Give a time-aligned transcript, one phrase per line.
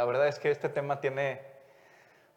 [0.00, 1.42] la verdad es que este tema tiene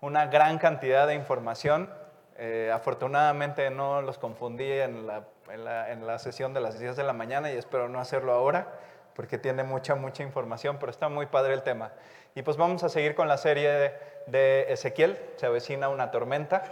[0.02, 1.90] una gran cantidad de información.
[2.36, 6.98] Eh, afortunadamente no los confundí en la, en, la, en la, sesión de las 10
[6.98, 8.68] de la mañana y espero no hacerlo ahora
[9.16, 11.94] porque tiene mucha, mucha información, pero está muy padre el tema.
[12.36, 13.94] Y pues vamos a seguir con la serie
[14.28, 16.66] de, Ezequiel, se avecina una tormenta.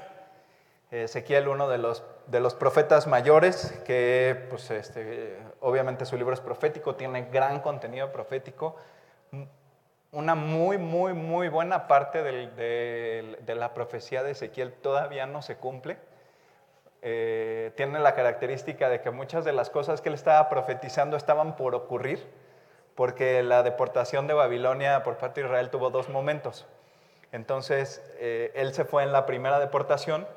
[0.92, 6.42] Ezequiel, uno de los, de los profetas mayores, que pues este, obviamente su libro es
[6.42, 8.76] profético, tiene gran contenido profético,
[10.12, 15.98] una muy, muy, muy buena parte de, la profecía de Ezequiel todavía no se cumple.
[17.02, 21.56] Eh, tiene la característica de que muchas de las cosas que él estaba profetizando estaban
[21.56, 22.28] por ocurrir,
[22.96, 26.68] porque la deportación de Babilonia por parte de Israel tuvo dos momentos.
[27.32, 30.28] Entonces, eh, él se fue en la primera deportación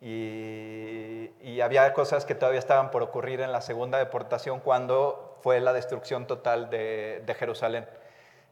[0.00, 5.72] y, había cosas que todavía estaban por ocurrir en la segunda deportación cuando fue la
[5.72, 7.84] destrucción total de Jerusalén.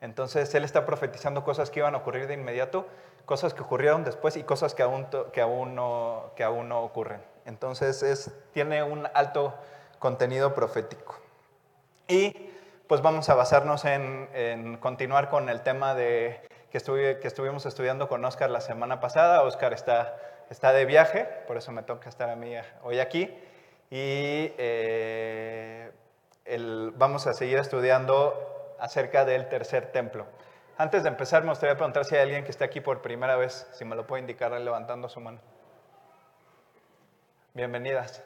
[0.07, 2.87] Entonces él está profetizando cosas que iban a ocurrir de inmediato,
[3.25, 7.21] cosas que ocurrieron después y cosas que aún, que aún, no, que aún no ocurren.
[7.45, 9.53] Entonces es, tiene un alto
[9.99, 11.19] contenido profético.
[12.07, 12.53] Y
[12.87, 18.09] pues vamos a basarnos en, continuar con el tema de, que, estuve, que, estuvimos estudiando
[18.09, 19.43] con Oscar la semana pasada.
[19.43, 20.17] Oscar está,
[20.51, 23.25] está de viaje, por eso me toca estar a mí hoy aquí.
[23.91, 25.91] Y eh,
[26.45, 30.27] el, vamos a seguir estudiando acerca del tercer templo.
[30.79, 33.67] Antes de empezar, me gustaría preguntar si hay alguien que esté aquí por primera vez,
[33.73, 35.41] si me lo puede indicar levantando su mano.
[37.55, 38.23] Bienvenidas.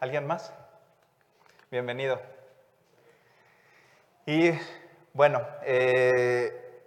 [0.00, 0.52] ¿Alguien más?
[1.70, 2.20] Bienvenido.
[4.26, 4.50] Y
[5.12, 6.82] bueno, eh,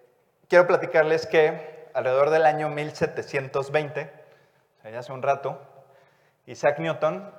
[0.49, 5.61] quiero platicarles que alrededor del año 1720, o sea, ya hace un rato,
[6.45, 7.33] Isaac Newton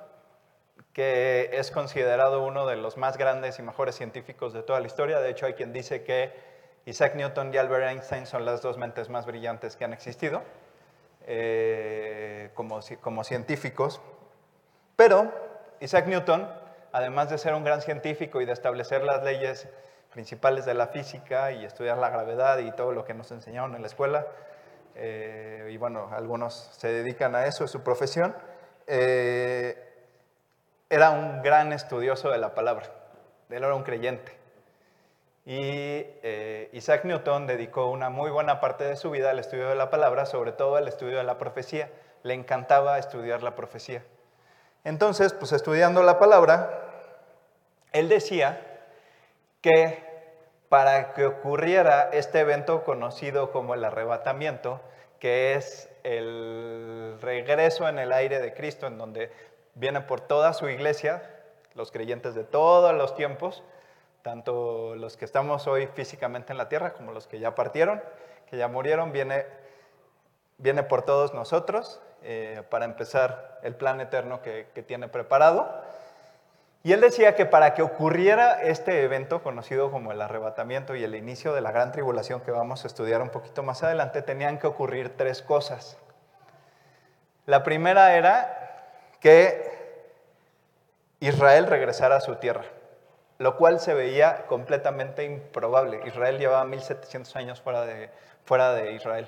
[0.95, 5.19] que es considerado uno de los más grandes y mejores científicos de toda la historia.
[5.19, 6.31] De hecho, hay quien dice que
[6.85, 10.41] Isaac Newton y Albert Einstein son las dos mentes más brillantes que han existido
[11.27, 13.99] eh, como, científicos.
[14.95, 15.33] Pero
[15.81, 16.49] Isaac Newton,
[16.93, 19.67] además de ser un gran científico y de establecer las leyes
[20.13, 23.81] principales de la física y estudiar la gravedad y todo lo que nos enseñaron en
[23.81, 24.27] la escuela,
[24.95, 28.33] eh, y bueno, algunos se dedican a eso, es su profesión,
[28.87, 29.84] eh,
[30.89, 32.85] era un gran estudioso de la palabra,
[33.49, 34.45] él era un creyente.
[35.45, 39.75] Y eh, Isaac Newton dedicó una muy buena parte de su vida al estudio de
[39.75, 41.91] la palabra, sobre todo al estudio de la profecía.
[42.23, 44.03] Le encantaba estudiar la profecía.
[44.83, 46.81] Entonces, pues estudiando la palabra,
[47.91, 48.59] él decía
[49.61, 50.03] que
[50.69, 54.81] para que ocurriera este evento conocido como el arrebatamiento,
[55.19, 59.31] que es el regreso en el aire de Cristo, en donde
[59.75, 61.21] viene por toda su iglesia,
[61.75, 63.63] los creyentes de todos los tiempos,
[64.21, 68.01] tanto los que estamos hoy físicamente en la tierra como los que ya partieron,
[68.49, 69.45] que ya murieron, viene,
[70.57, 75.69] viene por todos nosotros eh, para empezar el plan eterno que, que tiene preparado.
[76.83, 81.15] Y él decía que para que ocurriera este evento conocido como el arrebatamiento y el
[81.15, 84.67] inicio de la gran tribulación que vamos a estudiar un poquito más adelante, tenían que
[84.67, 85.97] ocurrir tres cosas.
[87.47, 88.64] La primera era
[89.19, 89.75] que
[91.19, 92.65] Israel regresara a su tierra,
[93.37, 96.01] lo cual se veía completamente improbable.
[96.05, 98.09] Israel llevaba 1700 años fuera de,
[98.45, 99.27] fuera de Israel.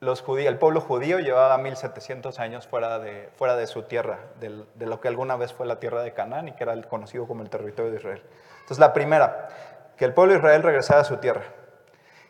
[0.00, 5.00] El pueblo judío llevaba 1700 años fuera de, fuera de su tierra, de, de lo
[5.00, 7.90] que alguna vez fue la tierra de Canaán y que era conocido como el territorio
[7.90, 8.22] de Israel.
[8.60, 9.48] Entonces, la primera,
[9.96, 11.42] que el pueblo de Israel regresara a su tierra,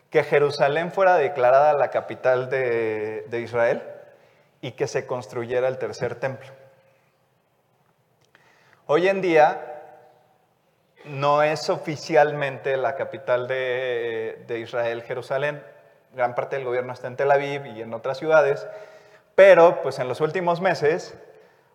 [0.09, 3.83] que Jerusalén fuera declarada la capital de, de Israel
[4.61, 6.49] y que se construyera el tercer templo.
[8.87, 9.69] Hoy en día
[11.05, 15.63] no es oficialmente la capital de, de, Israel, Jerusalén.
[16.13, 18.67] Gran parte del gobierno está en Tel Aviv y en otras ciudades,
[19.35, 21.15] pero pues en los últimos meses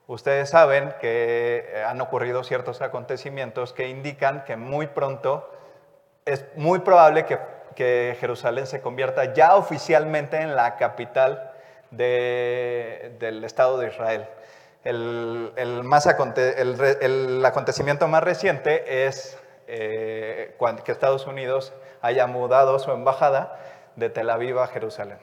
[0.06, 5.50] ustedes saben que han ocurrido ciertos acontecimientos que indican que muy pronto
[6.26, 7.38] es muy probable que,
[7.74, 11.53] que Jerusalén se convierta ya oficialmente en la capital
[11.96, 14.26] de, del Estado de Israel.
[14.84, 23.58] El, más el, acontecimiento más reciente es eh, que Estados Unidos haya mudado su embajada
[23.96, 25.18] de Tel Aviv a Jerusalén.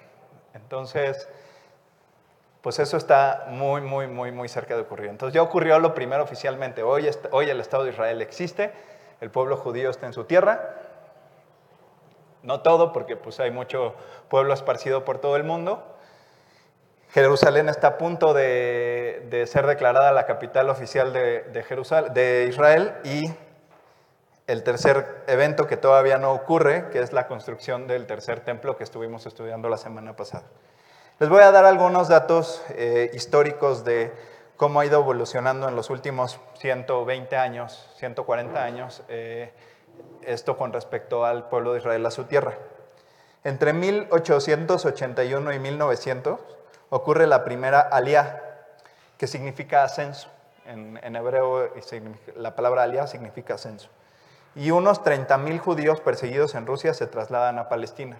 [0.55, 1.29] Entonces,
[2.61, 5.09] pues eso está muy, muy, muy, muy cerca de ocurrir.
[5.09, 6.83] Entonces ya ocurrió lo primero oficialmente.
[6.83, 8.71] Hoy, hoy el Estado de Israel existe,
[9.19, 10.75] el pueblo judío está en su tierra.
[12.43, 13.93] No todo, porque pues hay mucho
[14.27, 15.83] pueblo esparcido por todo el mundo,
[17.13, 22.47] Jerusalén está a punto de, de ser declarada la capital oficial de, de, Jerusalén, de
[22.49, 23.33] Israel y
[24.47, 28.83] el tercer evento que todavía no ocurre, que es la construcción del tercer templo que
[28.83, 30.43] estuvimos estudiando la semana pasada.
[31.19, 34.13] Les voy a dar algunos datos eh, históricos de
[34.55, 39.51] cómo ha ido evolucionando en los últimos 120 años, 140 años, eh,
[40.21, 42.57] esto con respecto al pueblo de Israel, a su tierra.
[43.43, 46.39] Entre 1881 y 1900
[46.91, 48.43] ocurre la primera aliá,
[49.17, 50.29] que significa ascenso.
[50.65, 51.73] En, hebreo
[52.35, 53.89] la palabra aliá significa ascenso.
[54.55, 58.19] Y unos 30.000 judíos perseguidos en Rusia se trasladan a Palestina.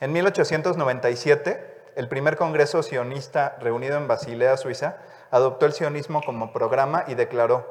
[0.00, 4.96] En 1897, el primer congreso sionista reunido en Basilea, Suiza,
[5.30, 7.66] adoptó el sionismo como programa y declaró,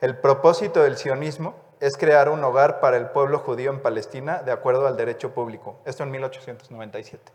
[0.00, 4.52] el propósito del sionismo es crear un hogar para el pueblo judío en Palestina de
[4.52, 5.80] acuerdo al derecho público.
[5.84, 7.32] Esto en 1897.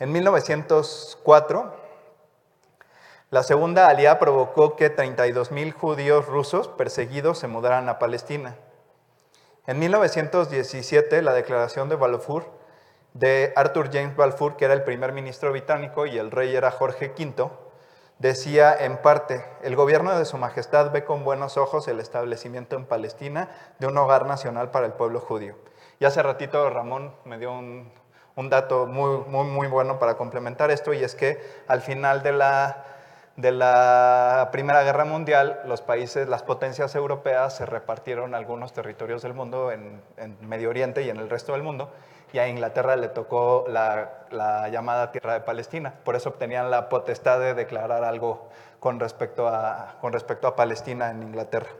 [0.00, 1.74] En 1904,
[3.28, 8.56] la segunda alianza provocó que 32.000 judíos rusos perseguidos se mudaran a Palestina.
[9.66, 12.46] En 1917, la declaración de Balfour
[13.12, 17.12] de Arthur James Balfour, que era el primer ministro británico y el rey era Jorge
[17.18, 17.50] V,
[18.18, 22.86] decía en parte, el gobierno de Su Majestad ve con buenos ojos el establecimiento en
[22.86, 25.56] Palestina de un hogar nacional para el pueblo judío.
[25.98, 27.92] Y hace ratito Ramón me dio un,
[28.36, 31.38] dato muy, muy, muy bueno para complementar esto, y es que
[31.68, 32.84] al final de la,
[33.36, 39.34] de la Primera Guerra Mundial, los países, las potencias europeas se repartieron algunos territorios del
[39.34, 41.90] mundo en, en Medio Oriente y en el resto del mundo,
[42.32, 45.94] y a Inglaterra le tocó la, llamada Tierra de Palestina.
[46.04, 48.48] Por eso obtenían la potestad de declarar algo
[48.78, 51.70] con respecto a, con respecto a Palestina en Inglaterra.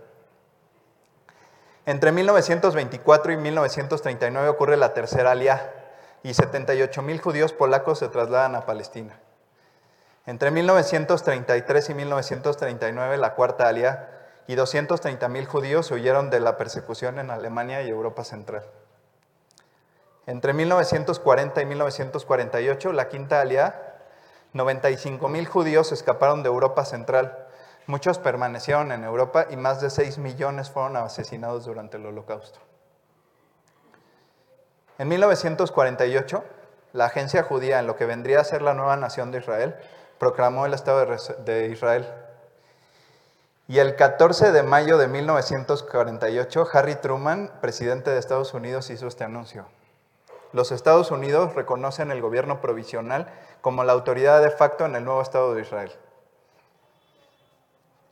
[1.87, 5.80] Entre 1924 y 1939 ocurre la tercera aliá
[6.23, 9.19] y 78 mil judíos polacos se trasladan a Palestina.
[10.27, 17.19] Entre 1933 y 1939 la cuarta aliá y 230 mil judíos huyeron de la persecución
[17.19, 18.65] en Alemania y Europa Central.
[20.27, 23.97] Entre 1940 y 1948, la Quinta Aliá,
[24.53, 27.47] 95 mil judíos escaparon de Europa Central.
[27.87, 32.61] Muchos permanecieron en Europa y más de 6 millones fueron asesinados durante el Holocausto.
[35.01, 36.45] En 1948,
[36.93, 39.75] la agencia judía, en lo que vendría a ser la nueva nación de Israel,
[40.19, 41.07] proclamó el Estado
[41.39, 42.07] de Israel.
[43.67, 49.25] Y el 14 de mayo de 1948, Harry Truman, presidente de Estados Unidos, hizo este
[49.25, 49.65] anuncio.
[50.53, 53.33] Los Estados Unidos reconocen el gobierno provisional
[53.63, 55.93] como la autoridad de facto en el nuevo Estado de Israel.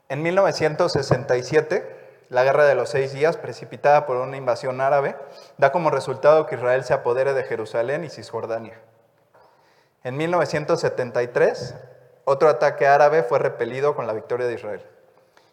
[0.07, 1.98] En 1967,
[2.29, 5.15] la Guerra de los Seis Días, precipitada por una invasión árabe,
[5.57, 8.79] da como resultado que Israel se apodere de Jerusalén y Cisjordania.
[10.03, 11.75] En 1973,
[12.25, 14.85] otro ataque árabe fue repelido con la victoria de Israel.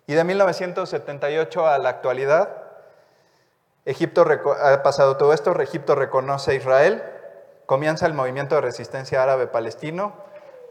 [0.06, 2.50] Y de 1978 a la actualidad,
[3.86, 4.26] Egipto
[4.62, 7.02] ha pasado todo esto, Egipto reconoce a Israel,
[7.64, 10.12] comienza el movimiento de resistencia árabe palestino,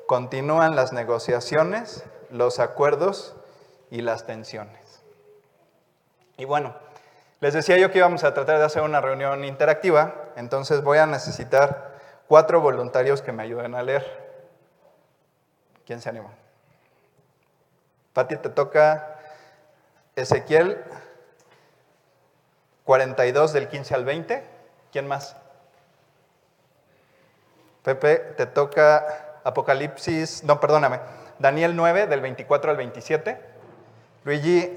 [0.05, 3.35] continúan las negociaciones, los acuerdos
[3.89, 4.84] y las tensiones.
[6.37, 6.75] Y bueno,
[7.39, 11.05] les decía yo que íbamos a tratar de hacer una reunión interactiva, entonces voy a
[11.05, 11.95] necesitar
[12.27, 14.25] cuatro voluntarios que me ayuden a leer.
[15.85, 16.29] ¿Quién se anima?
[18.13, 19.19] Pati, te toca
[20.15, 20.83] Ezequiel
[22.85, 24.43] 42 del 15 al 20.
[24.91, 25.35] ¿Quién más?
[27.83, 30.99] Pepe, te toca Apocalipsis, no, perdóname,
[31.37, 33.39] Daniel 9 del 24 al 27.
[34.23, 34.75] Luigi,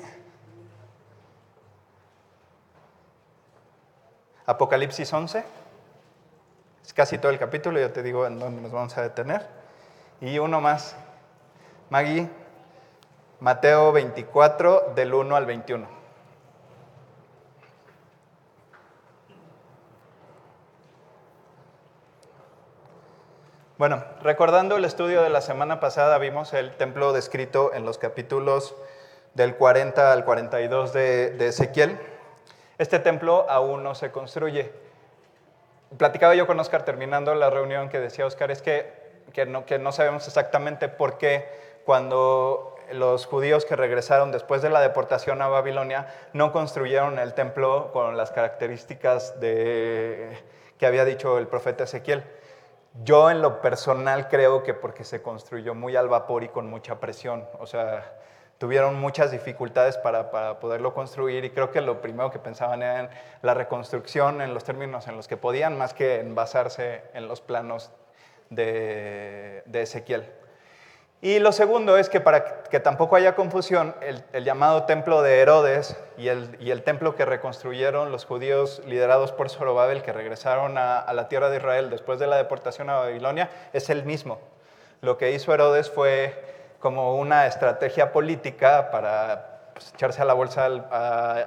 [4.49, 5.45] Apocalipsis 11.
[6.83, 9.47] Es casi todo el capítulo, ya te digo en dónde nos vamos a detener.
[10.23, 10.97] Y uno más.
[11.90, 12.31] Maggie,
[13.40, 15.87] Mateo 24 del 1 al 21.
[23.76, 28.75] Bueno, recordando el estudio de la semana pasada, vimos el templo descrito en los capítulos
[29.35, 32.00] del 40 al 42 de, Ezequiel.
[32.78, 34.73] Este templo aún no se construye.
[35.97, 38.92] Platicaba yo con Oscar terminando la reunión que decía Oscar, es que,
[39.32, 41.49] que, no, que no sabemos exactamente por qué
[41.85, 47.90] cuando los judíos que regresaron después de la deportación a Babilonia no construyeron el templo
[47.92, 50.38] con las características de,
[50.78, 52.25] que había dicho el profeta Ezequiel.
[53.04, 57.00] Yo en lo personal creo que porque se construyó muy al vapor y con mucha
[57.00, 58.18] presión, o sea,
[58.59, 63.09] tuvieron muchas dificultades para, poderlo construir y creo que lo primero que pensaban era en
[63.43, 67.41] la reconstrucción en los términos en los que podían, más que en basarse en los
[67.41, 67.91] planos
[68.50, 70.29] de, Ezequiel.
[71.21, 73.95] Y lo segundo es que para que tampoco haya confusión,
[74.33, 79.33] el, llamado templo de Herodes y el, y el, templo que reconstruyeron los judíos liderados
[79.33, 83.50] por Zorobabel, que regresaron a, la tierra de Israel después de la deportación a Babilonia,
[83.73, 84.38] es el mismo.
[85.00, 86.48] Lo que hizo Herodes fue
[86.78, 90.66] como una estrategia política para pues, echarse a la bolsa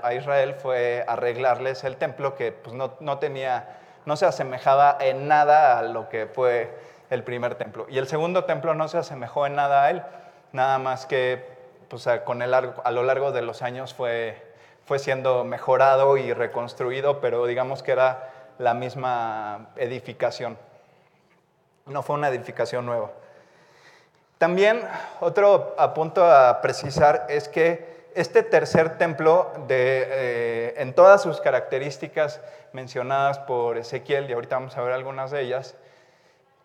[0.03, 5.27] a, Israel, fue arreglarles el templo que pues, no, no, tenía, no se asemejaba en
[5.27, 6.73] nada a lo que fue
[7.09, 7.85] el primer templo.
[7.89, 10.03] Y el segundo templo no se asemejó en nada a él,
[10.51, 11.45] nada más que
[11.87, 14.41] pues, con el, a lo largo de los años fue,
[14.85, 20.57] fue siendo mejorado y reconstruido, pero digamos que era la misma edificación.
[21.85, 23.11] No fue una edificación nueva.
[24.41, 24.81] También
[25.19, 32.41] otro apunto a precisar es que este tercer templo, de, eh, en todas sus características
[32.73, 35.75] mencionadas por Ezequiel, y ahorita vamos a ver algunas de ellas,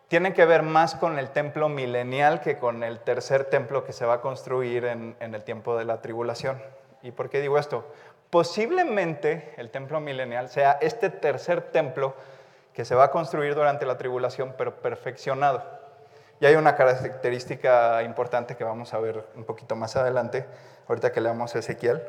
[0.08, 4.06] tiene que ver más con el templo milenial que con el tercer templo que se
[4.06, 6.58] va a construir en, el tiempo de la tribulación.
[7.02, 7.86] ¿Y por qué digo esto?
[8.30, 12.14] Posiblemente el templo milenial sea este tercer templo
[12.72, 15.75] que se va a construir durante la tribulación, pero perfeccionado.
[16.40, 20.46] Y hay una característica importante que vamos a ver un poquito más adelante,
[20.88, 22.02] ahorita que leamos Ezequiel.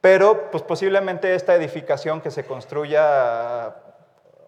[0.00, 3.74] Pero pues posiblemente esta edificación que se construya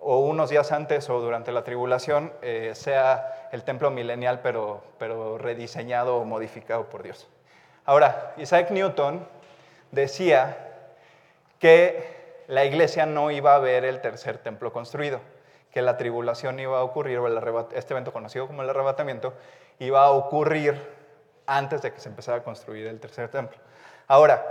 [0.00, 5.38] o unos días antes o durante la tribulación eh, sea el templo milenial, pero, pero
[5.38, 7.28] rediseñado o modificado por Dios.
[7.84, 9.26] Ahora, Isaac Newton
[9.92, 10.56] decía
[11.58, 15.20] que la iglesia no iba a ver el tercer templo construido,
[15.76, 19.34] que la tribulación iba a ocurrir, o este evento conocido como el arrebatamiento,
[19.78, 20.80] iba a ocurrir
[21.46, 23.58] antes de que se empezara a construir el tercer templo.
[24.08, 24.42] Ahora,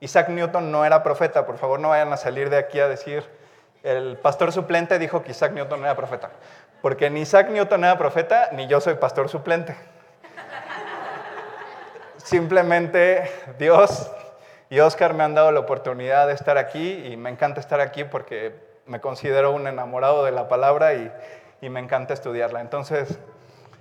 [0.00, 3.22] Isaac Newton no era profeta, por favor no vayan a salir de aquí a decir,
[3.84, 6.30] el pastor suplente dijo que Isaac Newton era profeta,
[6.82, 9.76] porque ni Isaac Newton era profeta, ni yo soy pastor suplente.
[12.16, 14.10] Simplemente Dios
[14.68, 18.02] y Oscar me han dado la oportunidad de estar aquí y me encanta estar aquí
[18.02, 21.12] porque me considero un enamorado de la palabra y,
[21.68, 22.60] me encanta estudiarla.
[22.60, 23.18] Entonces,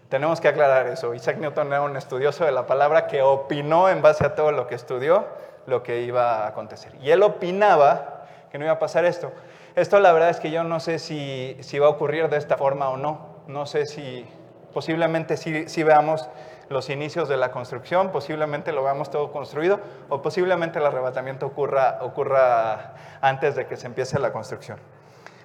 [0.10, 1.14] tenemos que aclarar eso.
[1.14, 4.66] Isaac Newton era un estudioso de la palabra que opinó en base a todo lo
[4.66, 5.26] que estudió
[5.68, 6.96] lo que iba a acontecer.
[7.00, 9.32] Y él opinaba que no iba a pasar esto.
[9.76, 12.90] Esto la verdad es que yo no sé si, va a ocurrir de esta forma
[12.90, 13.44] o no.
[13.48, 14.26] No sé si
[14.74, 16.28] posiblemente si veamos
[16.70, 22.94] los inicios de la construcción, posiblemente lo veamos todo construido o posiblemente el arrebatamiento ocurra
[23.22, 24.80] antes de que se empiece la construcción.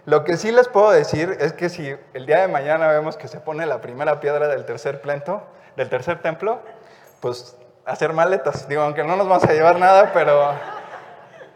[0.06, 3.28] Lo que sí les puedo decir es que si el día de mañana vemos que
[3.28, 5.42] se pone la primera piedra del tercer, plento,
[5.76, 6.60] del tercer templo,
[7.20, 8.66] pues hacer maletas.
[8.68, 10.52] Digo, aunque no nos vamos a llevar nada, pero,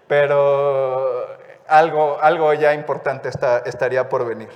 [0.07, 1.27] pero
[1.67, 4.51] algo, algo ya importante está, estaría por venir.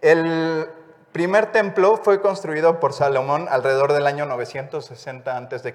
[0.00, 0.70] El
[1.12, 5.74] primer templo fue construido por Salomón alrededor del año 960 a.C.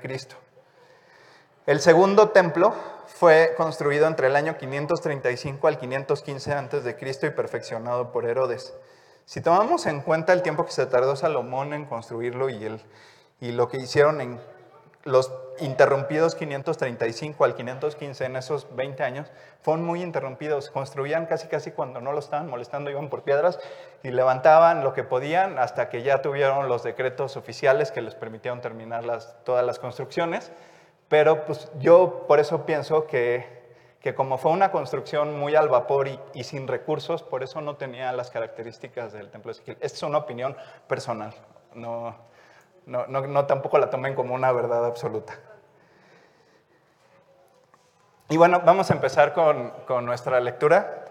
[1.65, 2.75] El segundo templo
[3.07, 6.97] fue construido entre el año 535 al 515 a.C.
[7.23, 8.75] y perfeccionado por Herodes.
[9.25, 12.81] Si tomamos en cuenta el tiempo que se tardó Salomón en construirlo y el,
[13.41, 14.39] y lo que hicieron en
[15.05, 19.31] los interrumpidos 535 al 515 en esos 20 años
[19.63, 20.69] fueron muy interrumpidos.
[20.69, 23.57] Construían casi casi cuando no lo estaban molestando, iban por piedras
[24.03, 28.61] y levantaban lo que podían hasta que ya tuvieron los decretos oficiales que les permitieron
[28.61, 29.03] terminar
[29.43, 30.51] todas las construcciones.
[31.15, 33.47] Pero pues yo por eso pienso que,
[34.01, 37.77] que como fue una construcción muy al vapor y, y, sin recursos, por eso no
[37.77, 39.77] tenía las características del templo de Ezequiel.
[39.79, 40.57] Esta es una opinión
[40.89, 41.33] personal.
[41.73, 42.13] No,
[42.85, 45.39] no, no, tampoco la tomen como una verdad absoluta.
[48.27, 51.05] Y bueno, vamos a empezar con, con nuestra lectura.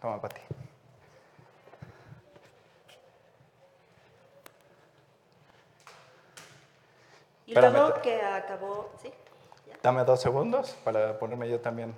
[0.00, 0.40] Toma, Pati.
[7.52, 9.12] Y luego que acabó, ¿sí?
[9.82, 11.94] Dame dos segundos para ponerme yo también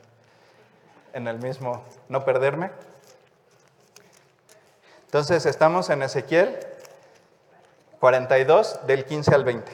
[1.12, 2.73] en el mismo, no perderme.
[5.04, 6.58] Entonces, estamos en Ezequiel
[8.00, 9.73] 42 del 15 al 20.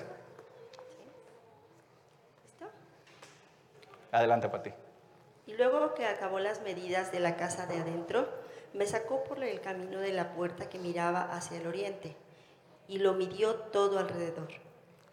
[2.44, 2.66] ¿Listo?
[4.12, 4.75] Adelante, Pati.
[5.46, 8.28] Y luego que acabó las medidas de la casa de adentro,
[8.75, 12.14] me sacó por el camino de la puerta que miraba hacia el oriente
[12.87, 14.49] y lo midió todo alrededor.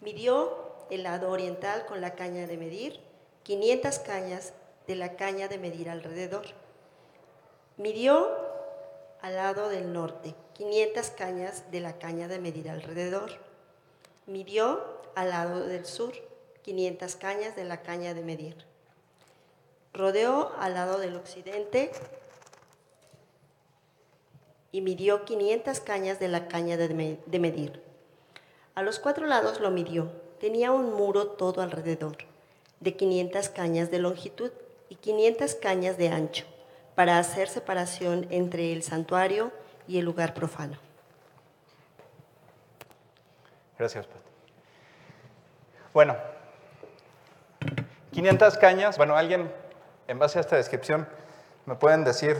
[0.02, 0.58] Midió
[0.90, 3.00] el lado oriental con la caña de medir,
[3.44, 4.54] 500 cañas
[4.88, 6.46] de la caña de medir alrededor.
[7.78, 8.30] Midió
[9.22, 13.32] al lado del norte 500 cañas de la caña de medir alrededor.
[14.26, 14.84] Midió
[15.16, 16.14] al lado del sur
[16.64, 18.66] 500 cañas de la caña de medir.
[19.94, 21.92] Rodeó al lado del occidente
[24.72, 27.82] y midió 500 cañas de la caña de, me- de medir.
[28.78, 30.12] A los cuatro lados lo midió.
[30.40, 32.16] Tenía un muro todo alrededor,
[32.80, 34.52] de 500 cañas de longitud
[34.88, 36.46] y 500 cañas de ancho,
[36.94, 39.52] para hacer separación entre el santuario
[39.88, 40.78] y el lugar profano.
[43.80, 44.22] Gracias, Pat.
[45.92, 46.16] Bueno,
[48.12, 48.96] 500 cañas.
[48.96, 49.52] Bueno, alguien,
[50.08, 51.08] en base a esta descripción,
[51.66, 52.38] ¿me pueden decir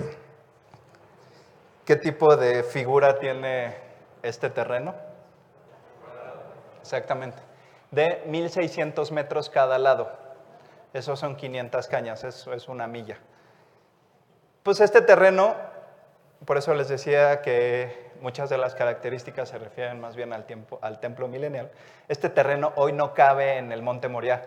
[1.84, 3.76] qué tipo de figura tiene
[4.22, 5.07] este terreno?
[6.88, 7.44] Exactamente.
[7.92, 10.10] De 1600 metros cada lado.
[10.94, 13.18] Esos son 500 cañas, eso es una milla.
[14.64, 15.54] Pues este terreno,
[16.46, 20.80] por eso les decía que muchas de las características se refieren más bien al, tiempo,
[20.82, 21.70] al templo milenial.
[22.08, 24.44] Este terreno hoy no cabe en el Monte Moriah.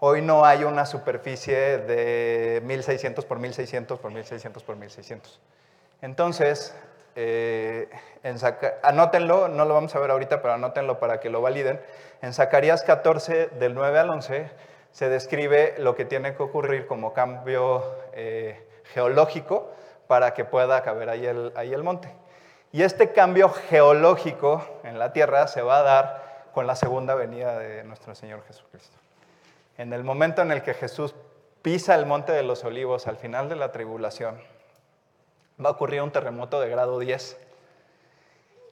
[0.00, 5.40] Hoy no hay una superficie de 1600 por 1600 por 1600 por 1600.
[6.02, 6.74] Entonces,
[7.16, 7.88] eh,
[8.22, 8.36] en
[8.82, 11.80] anótenlo, no lo vamos a ver ahorita, pero anótenlo para que lo validen.
[12.22, 14.50] En Zacarías 14, del 9 al 11,
[14.90, 19.72] se describe lo que tiene que ocurrir como cambio eh, geológico
[20.06, 22.08] para que pueda caber ahí ahí el monte.
[22.72, 27.58] Y este cambio geológico en la tierra se va a dar con la segunda venida
[27.58, 28.96] de nuestro Señor Jesucristo.
[29.76, 31.14] En el momento en el que Jesús
[31.62, 34.40] pisa el monte de los olivos al final de la tribulación,
[35.62, 37.38] va a ocurrir un terremoto de grado 10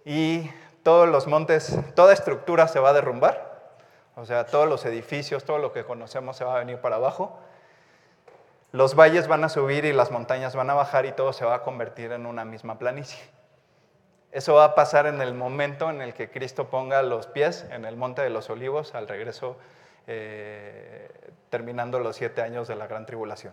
[0.05, 0.51] y
[0.83, 3.53] todos los montes, toda estructura se va a derrumbar,
[4.17, 7.39] o sea, todos los edificios, todo lo que conocemos se va a venir para abajo.
[8.73, 11.57] Los valles van a subir y las montañas van a bajar y todo se va
[11.57, 13.23] a convertir en una misma planicie.
[14.33, 17.85] Eso va a pasar en el momento en el que Cristo ponga los pies en
[17.85, 19.59] el monte de los olivos al regreso,
[20.07, 21.11] eh,
[21.51, 23.53] terminando los siete años de la gran tribulación.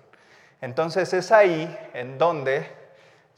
[0.61, 2.78] Entonces es ahí en donde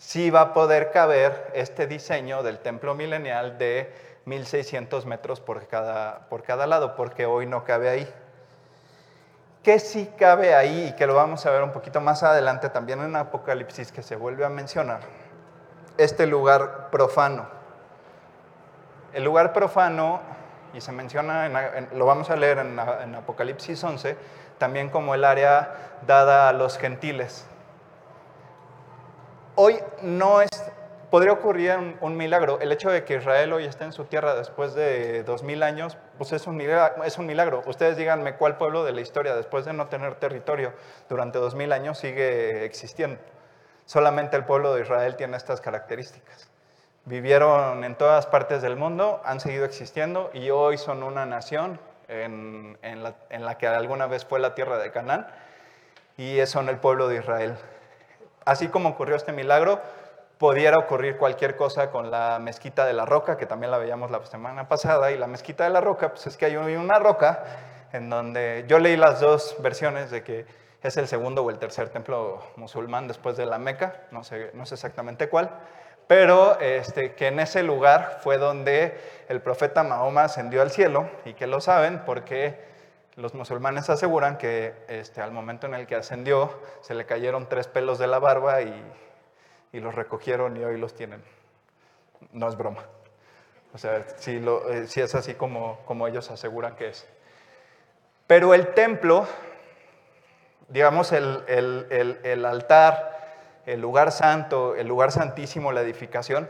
[0.01, 3.93] sí va a poder caber este diseño del templo milenial de
[4.25, 8.13] 1600 metros por cada, por cada lado, porque hoy no cabe ahí.
[9.61, 12.99] ¿Qué sí cabe ahí y que lo vamos a ver un poquito más adelante también
[13.01, 15.01] en Apocalipsis que se vuelve a mencionar?
[15.99, 17.45] Este lugar profano.
[19.13, 20.19] El lugar profano,
[20.73, 21.45] y se menciona,
[21.77, 22.79] en- lo vamos a leer en
[23.15, 24.17] Apocalipsis 11,
[24.57, 25.75] también como el área
[26.07, 27.45] dada a los gentiles.
[29.63, 30.49] Hoy no es,
[31.11, 32.59] podría ocurrir un, milagro.
[32.61, 35.99] El hecho de que Israel hoy esté en su tierra después de dos mil años,
[36.17, 37.61] pues es un, milagro.
[37.67, 40.73] Ustedes díganme cuál pueblo de la historia, después de no tener territorio
[41.09, 43.21] durante dos mil años, sigue existiendo.
[43.85, 46.49] Solamente el pueblo de Israel tiene estas características.
[47.05, 52.79] Vivieron en todas partes del mundo, han seguido existiendo y hoy son una nación en,
[52.81, 55.27] en la, en la que alguna vez fue la tierra de Canaán
[56.17, 57.55] y son el pueblo de Israel.
[58.45, 59.79] Así como ocurrió este milagro,
[60.37, 64.25] pudiera ocurrir cualquier cosa con la mezquita de la roca, que también la veíamos la
[64.25, 67.43] semana pasada, y la mezquita de la roca, pues es que hay una roca
[67.93, 70.45] en donde yo leí las dos versiones de que
[70.81, 74.65] es el segundo o el tercer templo musulmán después de la Meca, no sé, no
[74.65, 75.51] sé exactamente cuál,
[76.07, 78.99] pero este, que en ese lugar fue donde
[79.29, 82.70] el profeta Mahoma ascendió al cielo y que lo saben porque
[83.21, 87.67] los musulmanes aseguran que este, al momento en el que ascendió se le cayeron tres
[87.67, 88.83] pelos de la barba y,
[89.73, 91.23] los recogieron y hoy los tienen.
[92.33, 92.83] No es broma.
[93.73, 97.07] O sea, si, eh, es así como, ellos aseguran que es.
[98.27, 99.25] Pero el templo,
[100.67, 103.11] digamos el altar,
[103.65, 106.49] el lugar santo, el lugar santísimo, la edificación,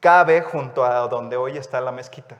[0.00, 2.36] cabe junto a donde hoy está la mezquita.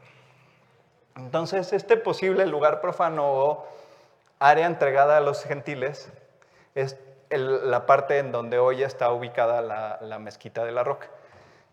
[1.17, 3.67] Entonces, este posible lugar profano o
[4.39, 6.09] área entregada a los gentiles
[6.75, 6.97] es
[7.31, 9.61] la parte en donde hoy está ubicada
[10.01, 11.09] la, mezquita de la roca.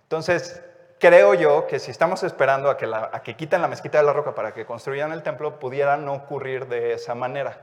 [0.03, 0.61] Entonces,
[0.99, 4.13] creo yo que si estamos esperando a que, a que quiten la mezquita de la
[4.13, 7.57] roca para que construyan el templo, pudiera no ocurrir de esa manera.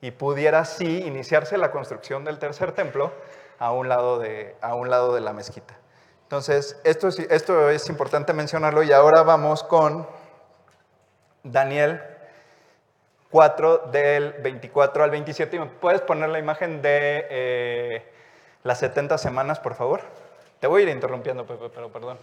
[0.00, 3.12] Y pudiera sí iniciarse la construcción del tercer templo
[3.58, 5.74] a un lado de, a un lado de la mezquita.
[6.22, 10.06] Entonces, esto es, esto es importante mencionarlo y ahora vamos con
[11.42, 12.00] Daniel
[13.30, 15.56] 4 del 24 al 27.
[15.56, 18.02] ¿Y ¿Me puedes poner la imagen de eh,
[18.64, 20.00] las 70 semanas, por favor?
[20.60, 22.18] Te voy a ir interrumpiendo, Pepe, pero perdón.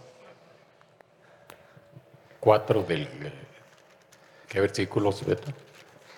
[2.40, 3.32] 4 del...
[4.48, 5.50] ¿Qué versículos, Beto?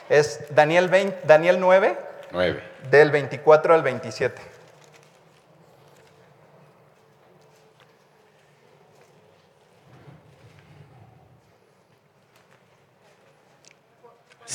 [0.09, 1.97] Es Daniel, 20 Daniel 9
[2.33, 2.63] 9.
[2.91, 4.41] del 24 al 27.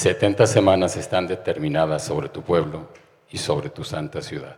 [0.04, 2.90] 70 semanas están determinadas sobre tu pueblo
[3.32, 4.58] y sobre tu santa ciudad,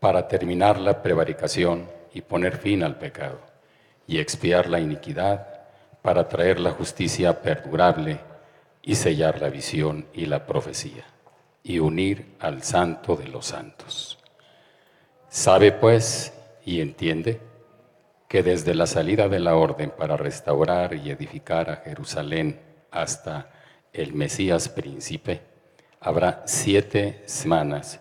[0.00, 3.38] para terminar la prevaricación y poner fin al pecado,
[4.08, 5.46] y expiar la iniquidad
[6.02, 8.18] para traer la justicia perdurable
[8.82, 11.04] y sellar la visión y la profecía,
[11.62, 14.18] y unir al santo de los santos.
[15.28, 16.32] Sabe pues
[16.64, 17.40] y entiende
[18.26, 23.52] que desde la salida de la orden para restaurar y edificar a Jerusalén hasta
[23.96, 25.40] el Mesías príncipe,
[26.00, 28.00] habrá siete semanas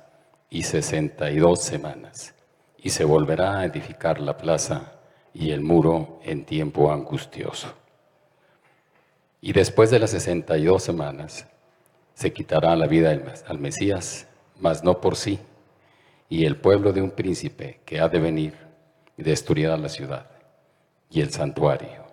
[0.50, 2.34] y sesenta y dos semanas,
[2.78, 5.00] y se volverá a edificar la plaza
[5.34, 7.74] y el muro en tiempo angustioso.
[9.42, 11.48] Y después de las sesenta y dos semanas,
[12.14, 13.12] se quitará la vida
[13.48, 14.28] al Mesías,
[14.60, 15.40] mas no por sí,
[16.30, 18.54] y el pueblo de un príncipe que ha de venir
[19.18, 20.30] destruirá la ciudad
[21.10, 22.06] y el santuario,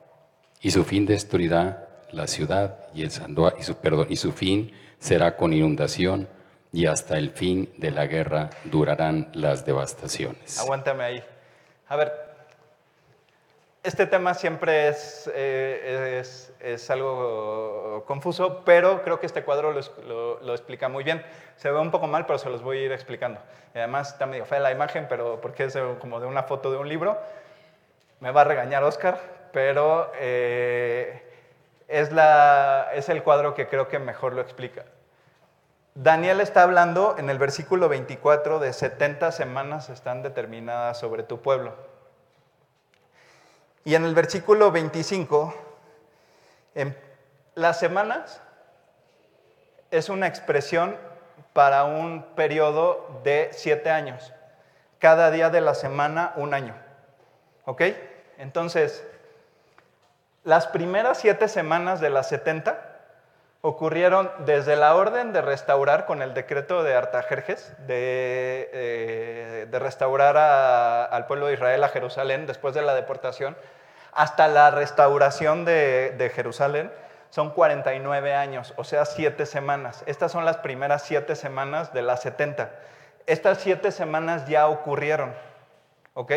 [0.60, 4.72] y su fin destruirá la ciudad y el santuario, y su, perdón, y su fin
[4.98, 6.28] será con inundación,
[6.72, 10.58] y hasta el fin de la guerra durarán las devastaciones.
[10.58, 11.24] Aguántame ahí.
[11.88, 12.12] A ver,
[13.82, 20.40] este tema siempre es, eh, es, es, algo confuso, pero creo que este cuadro lo,
[20.40, 21.22] lo, explica muy bien.
[21.56, 23.40] Se ve un poco mal, pero se los voy a ir explicando.
[23.74, 26.78] Y además está medio fea la imagen, pero porque es como de una foto de
[26.78, 27.18] un libro.
[28.20, 29.20] Me va a regañar Oscar,
[29.52, 31.31] pero eh,
[31.92, 34.84] es, la, es el cuadro que creo que mejor lo explica.
[35.94, 41.74] Daniel está hablando en el versículo 24 de 70 semanas están determinadas sobre tu pueblo.
[43.84, 45.54] Y en el versículo 25,
[46.76, 46.96] en
[47.54, 48.40] las semanas
[49.90, 50.96] es una expresión
[51.52, 54.32] para un periodo de siete años.
[54.98, 56.74] Cada día de la semana, un año.
[57.66, 57.82] ¿Ok?
[58.38, 59.04] Entonces,
[60.44, 62.92] las primeras siete semanas de las 70
[63.60, 71.26] ocurrieron desde la orden de restaurar con el decreto de Artajerjes, de, eh, restaurar al
[71.26, 73.56] pueblo de Israel a Jerusalén después de la deportación,
[74.12, 76.92] hasta la restauración de, de Jerusalén,
[77.30, 80.02] son 49 años, o sea, siete semanas.
[80.06, 82.70] Estas son las primeras siete semanas de las 70.
[83.26, 85.32] Estas siete semanas ya ocurrieron,
[86.14, 86.32] ¿ok?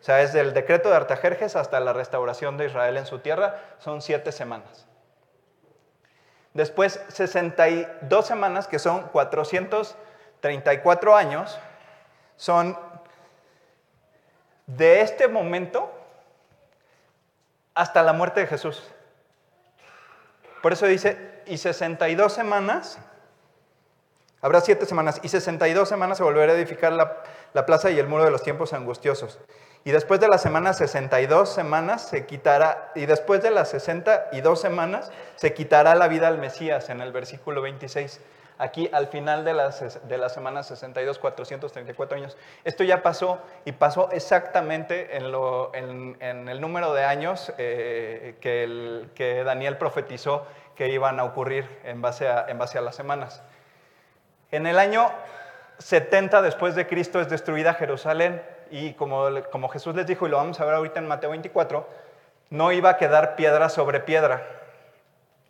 [0.00, 3.58] O sea, es del decreto de Artajerjes hasta la restauración de Israel en su tierra,
[3.78, 4.86] son siete semanas.
[6.54, 11.58] Después, 62 semanas, que son 434 años,
[12.36, 12.78] son
[14.66, 15.90] de este momento
[17.74, 18.82] hasta la muerte de Jesús.
[20.62, 22.98] Por eso dice, y 62 semanas,
[24.40, 28.08] habrá siete semanas, y 62 semanas se volverá a edificar la, la plaza y el
[28.08, 29.38] muro de los tiempos angustiosos.
[29.88, 35.10] Y después de las semanas 62 semanas se quitará, y después de las 62 semanas
[35.36, 38.20] se quitará la vida al Mesías en el versículo 26.
[38.58, 42.36] Aquí al final de las, de las semanas 62, 434 años.
[42.64, 48.36] Esto ya pasó y pasó exactamente en, lo, en, en el número de años eh,
[48.42, 50.46] que, el, que Daniel profetizó
[50.76, 53.42] que iban a ocurrir en base a, en base a las semanas.
[54.50, 55.10] En el año
[55.78, 60.36] 70 después de Cristo es destruida Jerusalén y como, como Jesús les dijo, y lo
[60.36, 61.86] vamos a ver ahorita en Mateo 24,
[62.50, 64.46] no iba a quedar piedra sobre piedra.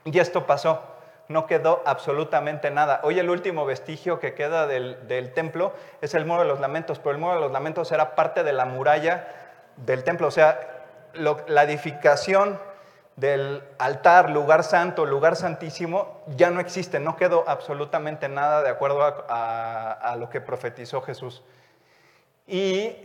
[0.04, 0.82] Y esto pasó,
[1.28, 3.00] no quedó absolutamente nada.
[3.02, 6.98] Hoy el último vestigio que queda del, del, templo es el muro de los lamentos,
[6.98, 9.28] pero el muro de los lamentos era parte de la muralla
[9.76, 10.58] del templo, o sea,
[11.14, 12.58] la edificación
[13.16, 19.02] del altar, lugar santo, lugar santísimo, ya no existe, no quedó absolutamente nada de acuerdo
[19.02, 21.42] a, a lo que profetizó Jesús.
[22.48, 22.96] Y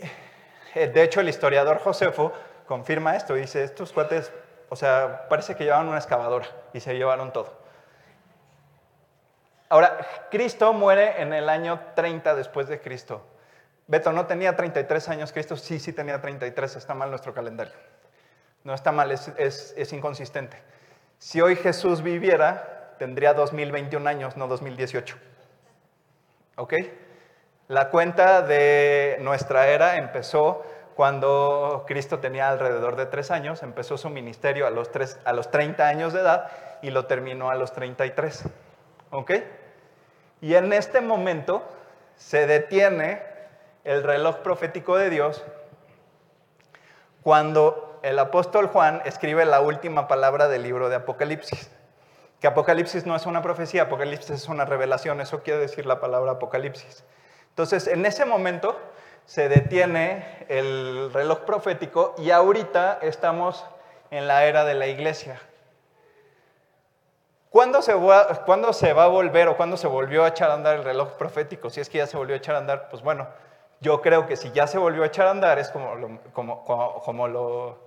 [0.73, 2.32] eh, de hecho el historiador Josefo
[2.65, 4.32] confirma esto, dice, estos cuates,
[4.69, 7.62] o sea, parece que llevaban una excavadora y se llevaron todo.
[9.67, 9.97] Ahora,
[10.32, 13.25] Cristo muere en el año 30 después de Cristo.
[13.88, 15.58] Beto, ¿no tenía 33 años Cristo?
[15.58, 17.73] Sí, sí tenía 33, está mal nuestro calendario.
[18.63, 20.58] No está mal, es, es, es inconsistente.
[21.17, 25.17] Si hoy Jesús viviera, tendría 2021 años, no 2018.
[26.56, 26.73] ¿Ok?
[27.74, 34.12] La cuenta de nuestra era empezó cuando Cristo tenía alrededor de tres años, empezó su
[34.12, 36.52] ministerio a los, tres, a los 30 años de edad
[36.84, 38.44] y lo terminó a los 33.
[39.10, 39.32] ¿Ok?
[40.42, 41.64] Y en este momento
[42.16, 43.24] se detiene
[43.84, 45.44] el reloj profético de Dios
[47.24, 51.72] cuando el apóstol Juan escribe la última palabra del libro de Apocalipsis.
[52.40, 56.34] Que Apocalipsis no es una profecía, Apocalipsis es una revelación, eso quiere decir la palabra
[56.34, 57.04] Apocalipsis.
[57.54, 58.76] Entonces, en ese momento
[59.28, 63.63] se detiene el reloj profético y ahorita estamos
[64.10, 65.39] en la era de la iglesia.
[67.52, 70.56] ¿Cuándo se, va, ¿Cuándo se va a volver o cuándo se volvió a echar a
[70.56, 71.70] andar el reloj profético?
[71.70, 73.28] Si es que ya se volvió a echar a andar, pues bueno,
[73.82, 76.66] Yo creo que si ya se volvió a echar a andar, es como lo, como,
[76.66, 77.78] como, como lo,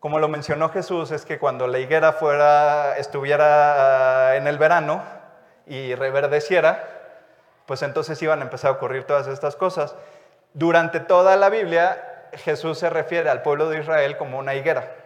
[0.00, 5.02] como lo mencionó Jesús, es que cuando la higuera fuera, estuviera ah, en el verano
[5.66, 6.91] y reverdeciera,
[7.66, 9.94] pues entonces iban a empezar a ocurrir todas estas cosas.
[10.54, 14.96] Durante toda la Biblia, Jesús se refiere al pueblo de Israel como una higuera.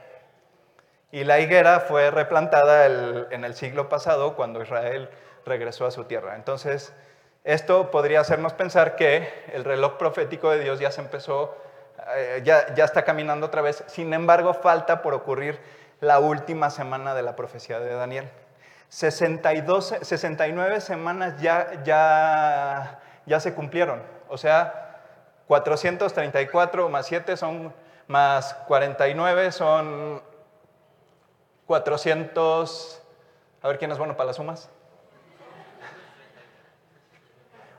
[1.12, 5.08] Y la higuera fue replantada en el siglo pasado cuando Israel
[5.44, 6.34] regresó a su tierra.
[6.34, 6.92] Entonces,
[7.44, 11.56] esto podría hacernos pensar que el reloj profético de Dios ya se empezó,
[12.16, 13.84] eh, ya, ya está caminando otra vez.
[13.86, 15.60] Sin embargo, falta por ocurrir
[16.00, 18.28] la última semana de la profecía de Daniel.
[18.88, 24.02] 62, 69 semanas ya, ya, ya se cumplieron.
[24.28, 25.00] O sea,
[25.46, 27.72] 434 más 7 son
[28.06, 30.22] más 49 son
[31.66, 33.02] 400.
[33.62, 34.70] A ver quién es bueno para las sumas.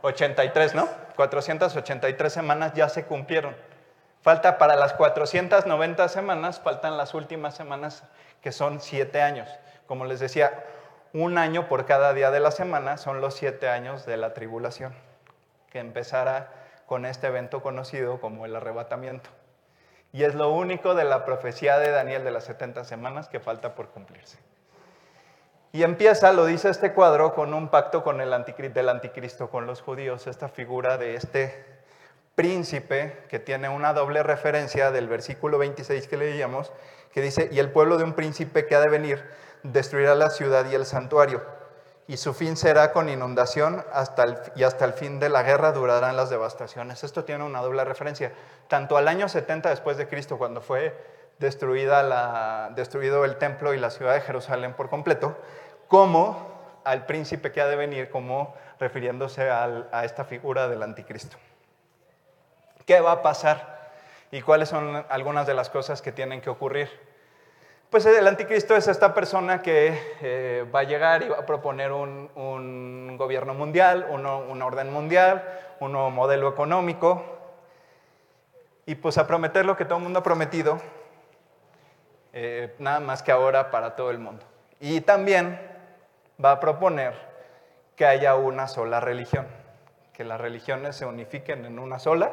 [0.02, 0.88] 83, ¿no?
[1.16, 3.56] 483 semanas ya se cumplieron.
[4.22, 8.04] Falta para las 490 semanas, faltan las últimas semanas,
[8.42, 9.50] que son siete años.
[9.88, 10.66] Como les decía,
[11.24, 14.94] un año por cada día de la semana son los siete años de la tribulación,
[15.72, 16.54] que empezará
[16.86, 19.30] con este evento conocido como el arrebatamiento.
[20.14, 23.74] Y es lo único de la profecía de Daniel de las 70 semanas que falta
[23.74, 24.38] por cumplirse.
[25.74, 28.30] Y empieza, lo dice este cuadro, con un pacto con el
[28.74, 31.66] del anticristo, con los judíos, esta figura de este
[32.36, 36.72] príncipe que tiene una doble referencia del versículo 26 que leíamos,
[37.12, 39.24] que dice, y el pueblo de un príncipe que ha de venir
[39.64, 41.44] destruirá la ciudad y el santuario,
[42.08, 46.16] y su fin será con inundación hasta y hasta el fin de la guerra durarán
[46.16, 47.04] las devastaciones.
[47.04, 48.32] Esto tiene una doble referencia,
[48.68, 50.96] tanto al año 70 después de Cristo, cuando fue
[51.40, 55.38] destruida la, destruido el templo y la ciudad de Jerusalén por completo,
[55.88, 61.38] como al príncipe que ha de venir, como refiriéndose a esta figura del anticristo.
[62.86, 63.92] ¿Qué va a pasar?
[64.32, 66.90] ¿Y cuáles son algunas de las cosas que tienen que ocurrir?
[67.90, 71.94] Pues el anticristo es esta persona que eh, va a llegar y va a proponer
[71.94, 75.44] un, gobierno mundial, un orden mundial,
[75.80, 77.24] un nuevo modelo económico,
[78.86, 80.80] y pues a prometer lo que todo el mundo ha prometido,
[82.34, 84.46] eh, nada más que ahora para todo el mundo.
[84.82, 85.58] Y también
[86.44, 87.14] va a proponer
[87.96, 89.48] que haya una sola religión,
[90.12, 92.32] que las religiones se unifiquen en una sola,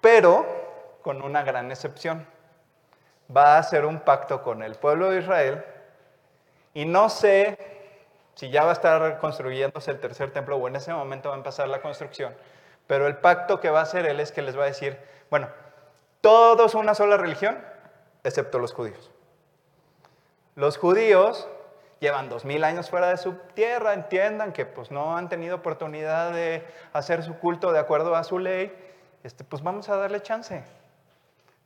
[0.00, 0.44] pero
[1.02, 2.26] con una gran excepción.
[3.34, 5.64] Va a hacer un pacto con el pueblo de Israel
[6.74, 7.58] y no sé
[8.34, 11.38] si ya va a estar construyéndose el tercer templo o en ese momento va a
[11.38, 12.34] empezar la construcción,
[12.86, 14.98] pero el pacto que va a hacer él es que les va a decir,
[15.30, 15.48] bueno,
[16.20, 17.58] todos una sola religión,
[18.24, 19.10] excepto los judíos.
[20.54, 21.48] Los judíos
[22.00, 26.32] llevan dos mil años fuera de su tierra, entiendan que pues no han tenido oportunidad
[26.32, 26.62] de
[26.92, 28.72] hacer su culto de acuerdo a su ley,
[29.22, 30.62] este, pues vamos a darle chance.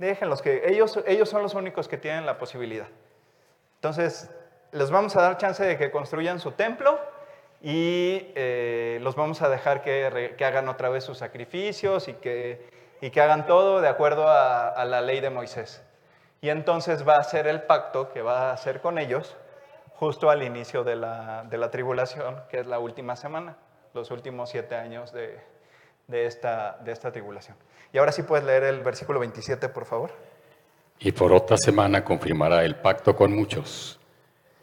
[0.01, 2.89] Déjenlos que ellos, ellos son los únicos que tienen la posibilidad.
[3.75, 4.31] Entonces,
[4.73, 6.99] les vamos a dar chance de que construyan su templo
[7.61, 12.67] y eh, los vamos a dejar que, hagan otra vez sus sacrificios y que,
[13.03, 15.85] y que hagan todo de acuerdo a, a la ley de Moisés.
[16.41, 19.37] Y entonces va a ser el pacto que va a hacer con ellos
[19.97, 23.59] justo al inicio de la, tribulación, que es la última semana,
[23.93, 25.39] los últimos siete años de,
[26.13, 27.57] esta, de esta tribulación.
[27.93, 30.13] Y ahora sí puedes leer el versículo 27, por favor.
[30.99, 33.99] Y por otra semana confirmará el pacto con muchos.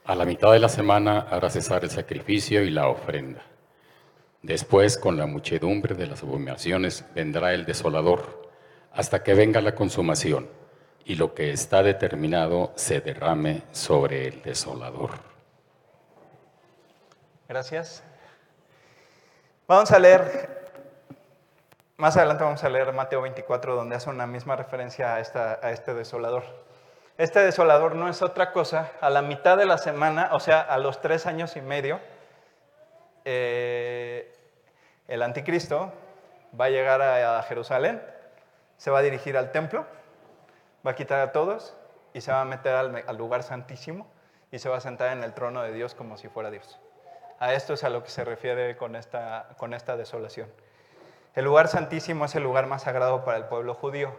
[0.05, 3.41] A la mitad de la semana hará cesar el sacrificio y la ofrenda.
[4.41, 8.49] Después, con la muchedumbre de las abominaciones, vendrá el desolador,
[8.93, 10.47] hasta que venga la consumación
[11.03, 15.11] y lo que está determinado se derrame sobre el desolador.
[17.47, 18.03] Gracias.
[19.67, 20.56] Vamos a leer,
[21.97, 25.71] más adelante vamos a leer Mateo 24, donde hace una misma referencia a, esta, a
[25.71, 26.43] este desolador.
[27.17, 30.77] Este desolador no es otra cosa, a la mitad de la semana, o sea, a
[30.77, 31.99] los tres años y medio,
[33.25, 34.33] eh,
[35.07, 35.91] el anticristo
[36.59, 38.01] va a llegar a Jerusalén,
[38.77, 39.85] se va a dirigir al templo
[40.87, 41.75] va a quitar a todos
[42.13, 44.07] y se va a meter al, lugar santísimo
[44.51, 46.79] y se va a sentar en el trono de Dios como si fuera Dios.
[47.39, 50.49] A esto es a lo que se refiere con esta, con esta desolación.
[51.37, 54.11] El lugar santísimo es el lugar más sagrado para el pueblo judío.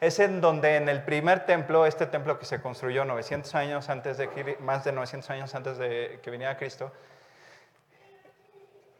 [0.00, 4.18] Es en donde en el primer templo, este templo que se construyó 900 años antes
[4.18, 6.92] de, más de 900 años antes de que viniera Cristo,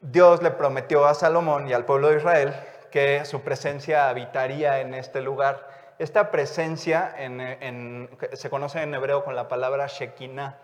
[0.00, 2.54] Dios le prometió a Salomón y al pueblo de Israel
[2.90, 7.14] que su presencia habitaría en este lugar esta presencia
[8.34, 10.58] se conoce en hebreo con la palabra Shekinah.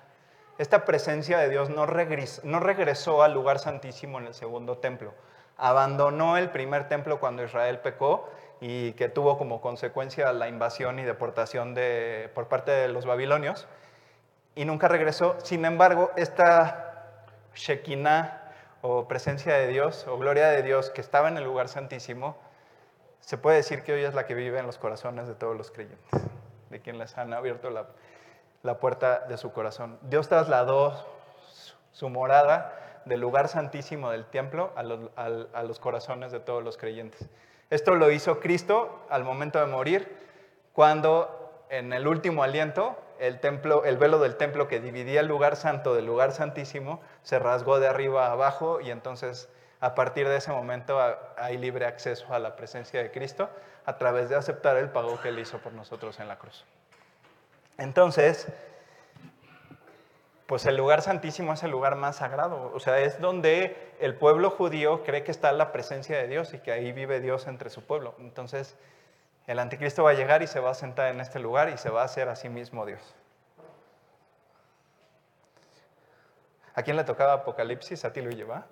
[0.58, 5.14] Esta presencia de Dios no regresó, al lugar santísimo en el segundo templo.
[5.56, 8.28] Abandonó el primer templo cuando Israel pecó
[8.60, 13.66] y que tuvo como consecuencia la invasión y deportación de, por parte de los babilonios
[14.54, 15.36] y nunca regresó.
[15.40, 17.16] Sin embargo, esta
[17.54, 18.38] Shekinah
[18.82, 22.36] o presencia de Dios o gloria de Dios que estaba en el lugar santísimo,
[23.20, 25.70] se puede decir que hoy es la que vive en los corazones de todos los
[25.70, 26.20] creyentes,
[26.70, 27.86] de quien les han abierto la,
[28.62, 29.98] la puerta de su corazón.
[30.02, 31.06] Dios trasladó
[31.92, 37.28] su morada del lugar santísimo del templo a los, corazones de todos los creyentes.
[37.70, 40.16] Esto lo hizo Cristo al momento de morir,
[40.72, 43.40] cuando en el último aliento el,
[43.84, 47.88] el velo del templo que dividía el lugar santo del lugar santísimo se rasgó de
[47.88, 49.48] arriba a abajo y entonces
[49.80, 50.98] a partir de ese momento
[51.36, 53.48] hay libre acceso a la presencia de Cristo
[53.84, 56.64] a través de aceptar el pago que él hizo por nosotros en la cruz.
[57.78, 58.46] Entonces,
[60.46, 64.50] pues el lugar santísimo es el lugar más sagrado, o sea, es donde el pueblo
[64.50, 67.82] judío cree que está la presencia de Dios y que ahí vive Dios entre su
[67.84, 68.14] pueblo.
[68.18, 68.76] Entonces,
[69.46, 71.90] el anticristo va a llegar y se va a sentar en este lugar y se
[71.90, 73.14] va a hacer a sí mismo Dios.
[76.74, 78.04] ¿A quién le tocaba Apocalipsis?
[78.04, 78.66] ¿A ti lo lleva?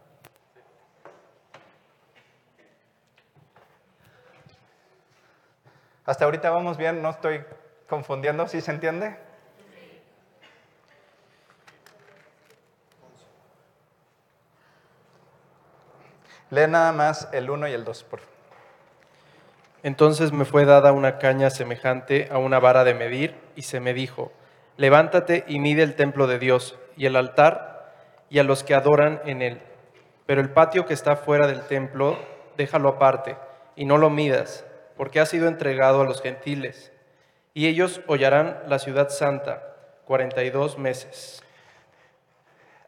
[6.07, 7.45] Hasta ahorita vamos bien, no estoy
[7.89, 9.17] confundiendo, ¿sí se entiende?
[16.51, 18.35] Lee nada más el 1 y el 2, por favor.
[19.83, 23.95] Entonces me fue dada una caña semejante a una vara de medir, y se me
[23.95, 24.31] dijo,
[24.77, 27.95] levántate y mide el templo de Dios, y el altar,
[28.29, 29.61] y a los que adoran en él.
[30.27, 32.19] Pero el patio que está fuera del templo,
[32.57, 33.37] déjalo aparte,
[33.77, 36.93] y no lo midas, porque ha sido entregado a los gentiles.
[37.55, 39.67] Y ellos hollarán la ciudad santa
[40.05, 41.43] cuarenta y dos meses.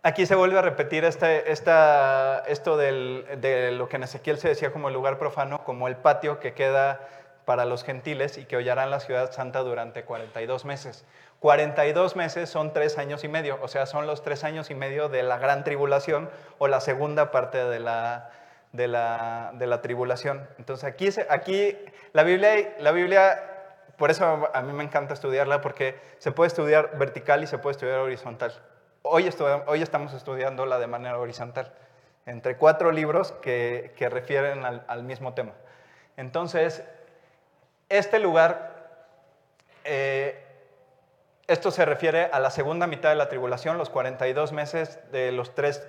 [0.05, 4.73] Aquí se vuelve a repetir este, esta, esto de lo que en Ezequiel se decía
[4.73, 7.07] como el lugar profano, como el patio que queda
[7.45, 11.05] para los gentiles y que hollarán la ciudad santa durante 42 meses.
[11.39, 15.09] 42 meses son tres años y medio, o sea, son los tres años y medio
[15.09, 18.31] de la gran tribulación o la segunda parte de la,
[19.83, 20.49] tribulación.
[20.59, 20.85] Entonces
[21.31, 21.79] aquí,
[22.13, 23.45] la Biblia,
[23.97, 27.75] por eso a mí me encanta estudiarla, porque se puede estudiar vertical y se puede
[27.75, 28.53] estudiar horizontal.
[29.15, 29.29] Hoy,
[29.67, 31.71] hoy estamos estudiándola de manera horizontal,
[32.25, 35.53] entre cuatro libros que, refieren al, mismo tema.
[36.17, 36.83] Entonces,
[37.91, 39.05] este lugar,
[39.85, 40.43] eh,
[41.47, 45.55] esto se refiere a la segunda mitad de la tribulación, los 42 meses de los
[45.55, 45.87] tres,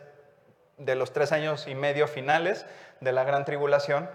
[0.78, 2.66] de los tres años y medio finales
[3.00, 4.10] de la gran tribulación.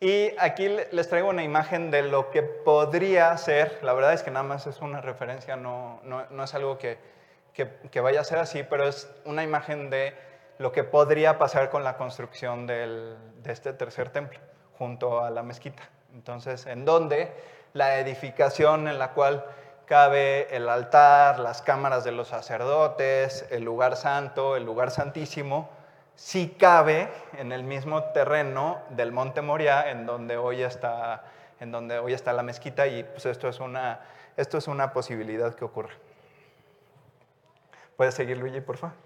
[0.00, 4.32] Y aquí les traigo una imagen de lo que podría ser, la verdad es que
[4.32, 6.00] nada más es una referencia, no
[6.42, 6.98] es algo que,
[7.52, 10.14] que, vaya a ser así, pero es una imagen de
[10.58, 14.38] lo que podría pasar con la construcción de este tercer templo
[14.78, 15.82] junto a la mezquita.
[16.14, 17.32] Entonces, en donde
[17.74, 19.44] la edificación en la cual
[19.84, 25.68] cabe el altar, las cámaras de los sacerdotes, el lugar santo, el lugar santísimo,
[26.14, 31.24] sí cabe en el mismo terreno del Monte Moria, en donde hoy está,
[31.60, 34.00] en donde hoy está la mezquita, y pues esto es una,
[34.36, 35.94] esto es una posibilidad que ocurre.
[38.00, 38.96] ¿Puedes seguir, Luigi, por favor?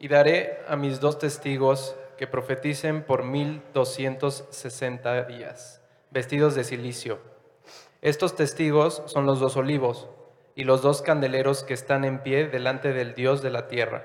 [0.00, 6.64] Y daré a mis dos testigos que profeticen por mil doscientos sesenta días, vestidos de
[6.64, 7.20] silicio.
[8.02, 10.08] Estos testigos son los dos olivos
[10.56, 14.04] y los dos candeleros que están en pie delante del Dios de la tierra.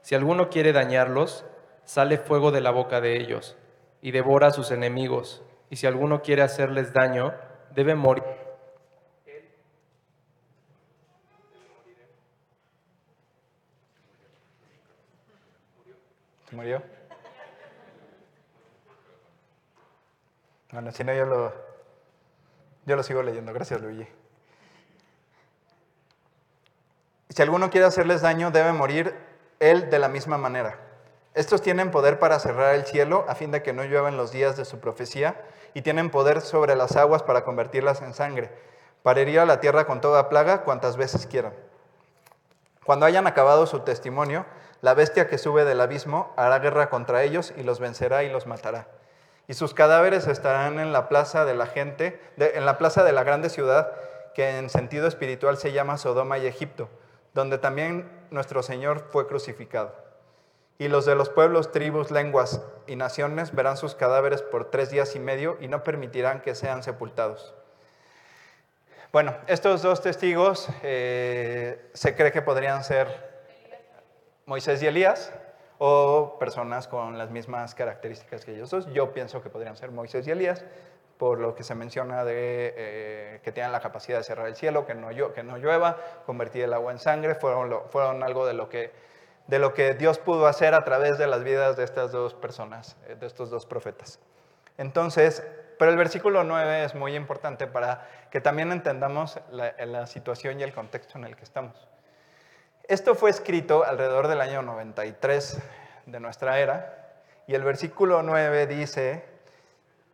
[0.00, 1.44] Si alguno quiere dañarlos,
[1.84, 3.54] sale fuego de la boca de ellos
[4.00, 5.42] y devora a sus enemigos.
[5.68, 7.34] Y si alguno quiere hacerles daño,
[7.74, 8.23] debe morir
[20.72, 21.52] Bueno, si no, yo lo,
[22.86, 23.52] yo lo sigo leyendo.
[23.52, 24.08] Gracias, Luigi.
[27.28, 29.14] Si alguno quiere hacerles daño, debe morir
[29.60, 30.78] él de la misma manera.
[31.34, 34.56] Estos tienen poder para cerrar el cielo a fin de que no lluevan los días
[34.56, 35.42] de su profecía
[35.74, 38.52] y tienen poder sobre las aguas para convertirlas en sangre,
[39.02, 41.52] para herir a la tierra con toda plaga cuantas veces quieran.
[42.84, 44.46] Cuando hayan acabado su testimonio,
[44.84, 48.46] la bestia que sube del abismo hará guerra contra ellos y los vencerá y los
[48.46, 48.86] matará.
[49.48, 53.24] Y sus cadáveres estarán en la plaza de la gente, en la plaza de la
[53.24, 53.94] grande ciudad,
[54.34, 56.90] que en sentido espiritual se llama Sodoma y Egipto,
[57.32, 59.94] donde también nuestro Señor fue crucificado.
[60.76, 65.16] Y los de los pueblos, tribus, lenguas y naciones verán sus cadáveres por tres días
[65.16, 67.54] y medio y no permitirán que sean sepultados.
[69.14, 73.33] Bueno, estos dos testigos eh, se cree que podrían ser
[74.46, 75.32] Moisés y Elías,
[75.78, 78.86] o personas con las mismas características que ellos dos.
[78.92, 80.64] Yo pienso que podrían ser Moisés y Elías,
[81.18, 84.86] por lo que se menciona de eh, que tienen la capacidad de cerrar el cielo,
[84.86, 88.92] que no, llueva, convertir el agua en sangre, fueron, algo de lo, que,
[89.46, 92.96] de lo que Dios pudo hacer a través de las vidas de estas dos personas,
[93.08, 94.20] eh, de estos dos profetas.
[94.76, 95.42] Entonces,
[95.78, 100.62] pero el versículo 9 es muy importante para que también entendamos la, la situación y
[100.62, 101.88] el contexto en el que estamos.
[102.86, 105.58] Esto fue escrito alrededor del año 93
[106.04, 109.24] de nuestra era y el versículo 9 dice,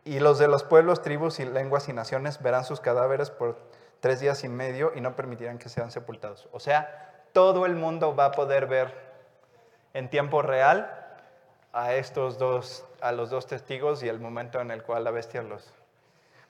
[0.05, 3.57] y los de los pueblos, tribus y lenguas y naciones verán sus cadáveres por
[3.99, 6.47] tres días y medio y no permitirán que sean sepultados.
[6.53, 8.93] O sea, todo el mundo va a poder ver
[9.93, 10.97] en tiempo real
[11.73, 15.41] a estos dos, a los dos testigos y el momento en el cual la bestia
[15.41, 15.73] los...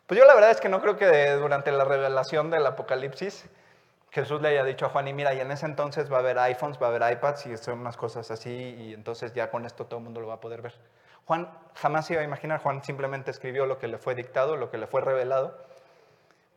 [0.05, 3.49] Pues yo la verdad es que no creo que durante la revelación del Apocalipsis
[4.11, 6.37] Jesús le haya dicho a Juan, y mira, y en ese entonces va a haber
[6.37, 9.85] iPhones, va a haber iPads y son unas cosas así, y entonces ya con esto
[9.85, 10.73] todo el mundo lo va a poder ver.
[11.25, 14.69] Juan jamás se iba a imaginar, Juan simplemente escribió lo que le fue dictado, lo
[14.69, 15.57] que le fue revelado,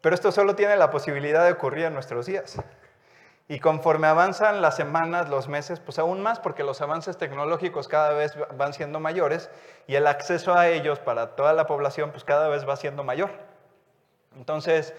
[0.01, 2.61] pero esto solo tiene la posibilidad de ocurrir en nuestros días.
[3.47, 8.15] Y conforme avanzan las semanas, los meses, pues aún más, porque los avances tecnológicos cada
[8.15, 9.51] vez van siendo mayores
[9.87, 13.31] y el acceso a ellos para toda la población, pues cada vez va siendo mayor.
[14.35, 14.95] Entonces,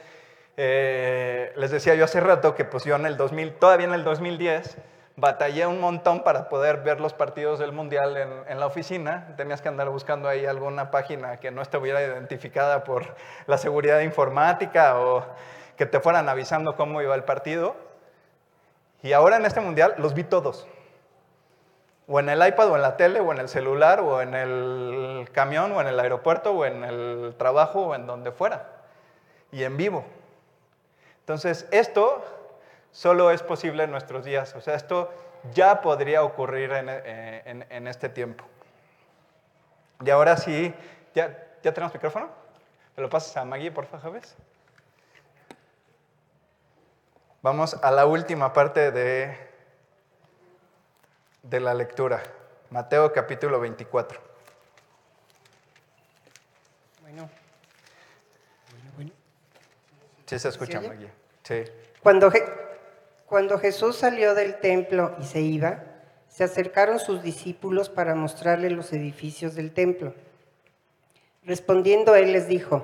[0.58, 4.04] eh, les decía yo hace rato que pues yo en el 2000, todavía en el
[4.04, 4.78] 2010,
[5.18, 9.34] batallé un montón para poder ver los partidos del Mundial en, en, la oficina.
[9.38, 13.16] Tenías que andar buscando ahí alguna página que no estuviera identificada por
[13.48, 15.26] la seguridad informática o
[15.78, 17.76] que te fueran avisando cómo iba el partido.
[19.04, 20.68] Y ahora en este mundial los vi todos.
[22.08, 25.28] O en el iPad, o en la tele, o en el celular, o en el
[25.32, 28.68] camión, o en el aeropuerto, o en el trabajo, o en donde fuera.
[29.52, 30.06] Y en vivo.
[31.26, 32.24] Entonces, esto
[32.92, 34.54] solo es posible en nuestros días.
[34.54, 35.12] O sea, esto
[35.56, 38.46] ya podría ocurrir en, en, este tiempo.
[40.02, 40.72] Y ahora sí,
[41.16, 42.30] ¿ya, ¿ya tenemos micrófono?
[42.96, 44.36] ¿Me lo pasas a Maggie, por favor, Javes?
[47.42, 49.36] Vamos a la última parte de,
[51.42, 52.22] de la lectura,
[52.70, 54.20] Mateo capítulo 24.
[57.02, 57.16] Bueno.
[57.16, 57.45] Bueno, bueno.
[60.26, 60.88] Sí se escucha, ¿Se oye?
[60.90, 61.10] Maggie.
[61.44, 61.64] Sí.
[62.02, 62.52] Cuando, Je-
[63.26, 65.84] cuando Jesús salió del templo y se iba,
[66.28, 70.14] se acercaron sus discípulos para mostrarle los edificios del templo.
[71.44, 72.84] Respondiendo él les dijo,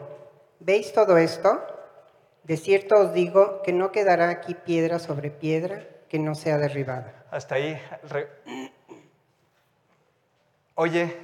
[0.59, 1.65] ¿veis todo esto?
[2.43, 7.25] De cierto os digo que no quedará aquí piedra sobre piedra que no sea derribada.
[7.31, 7.79] Hasta ahí.
[8.09, 8.29] Re-
[10.75, 11.15] Oye,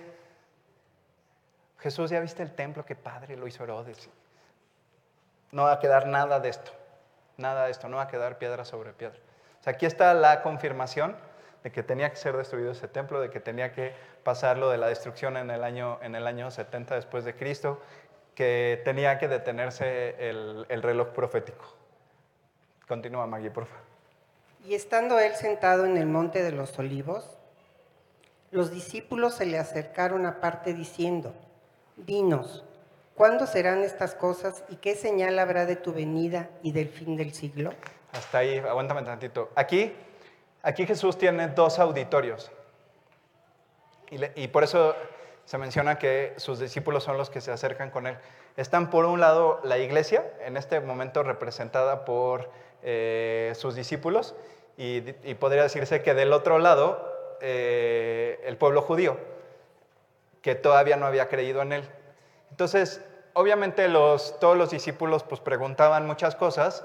[1.80, 2.86] Jesús, ¿ya viste el templo?
[2.86, 4.10] Qué padre lo hizo Herodes.
[5.52, 6.72] No va a quedar nada de esto.
[7.38, 7.88] Nada de esto.
[7.88, 9.18] No va a quedar piedra sobre piedra.
[9.60, 11.16] O sea, aquí está la confirmación
[11.64, 13.94] de que tenía que ser destruido ese templo, de que tenía que
[14.24, 17.82] pasar lo de la destrucción en el año, en el año 70 después de Cristo,
[18.36, 21.66] que tenía que detenerse el, el reloj profético.
[22.88, 23.84] Continúa, Maggie, por favor.
[24.66, 27.38] Y estando él sentado en el monte de los olivos,
[28.52, 31.34] los discípulos se le acercaron aparte diciendo,
[31.98, 32.64] Dinos,
[33.18, 37.34] ¿cuándo serán estas cosas y qué señal habrá de tu venida y del fin del
[37.34, 37.74] siglo?
[38.14, 39.50] Hasta ahí, aguántame tantito.
[39.56, 39.94] Aquí,
[40.64, 42.52] aquí Jesús tiene dos auditorios.
[44.10, 44.96] Y, le- y por eso
[45.46, 48.18] se menciona que sus discípulos son los que se acercan con él.
[48.56, 52.50] Están por un lado la iglesia, en este momento representada por
[52.84, 54.36] eh, sus discípulos,
[54.78, 59.18] y, y podría decirse que del otro lado eh, el pueblo judío,
[60.42, 61.90] que todavía no había creído en él.
[62.52, 63.02] Entonces,
[63.38, 66.84] obviamente los, todos los discípulos pues preguntaban muchas cosas,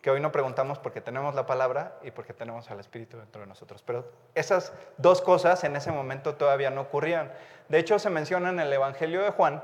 [0.00, 3.48] que hoy no preguntamos porque tenemos la palabra y porque tenemos al Espíritu dentro de
[3.48, 3.82] nosotros.
[3.84, 4.04] Pero
[4.34, 7.32] esas dos cosas en ese momento todavía no ocurrían.
[7.68, 9.62] De hecho, se menciona en el Evangelio de Juan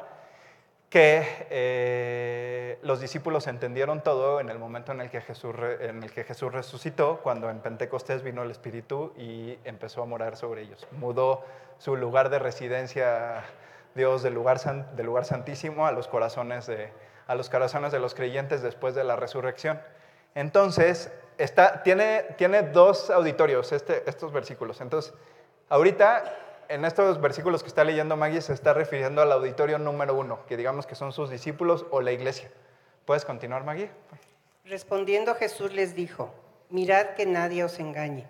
[0.91, 6.13] que eh, los discípulos entendieron todo en el momento en el, que Jesús, en el
[6.13, 10.87] que Jesús resucitó, cuando en Pentecostés vino el Espíritu y empezó a morar sobre ellos.
[10.93, 11.45] Mudó
[11.79, 13.45] su lugar de residencia,
[13.95, 14.61] Dios, del lugar,
[14.95, 16.93] del lugar santísimo a los, corazones de,
[17.27, 19.81] a los corazones de los creyentes después de la resurrección.
[20.35, 24.81] Entonces, está, tiene, tiene dos auditorios este- estos versículos.
[24.81, 25.15] Entonces,
[25.69, 26.25] ahorita,
[26.69, 30.57] en estos versículos que está leyendo Maggie, se está refiriendo al auditorio número uno, que
[30.57, 32.51] digamos que son sus discípulos o la iglesia.
[33.05, 33.91] ¿Puedes continuar, Maggie?
[34.65, 36.35] Respondiendo Jesús les dijo,
[36.69, 38.29] mirad que nadie os engañe,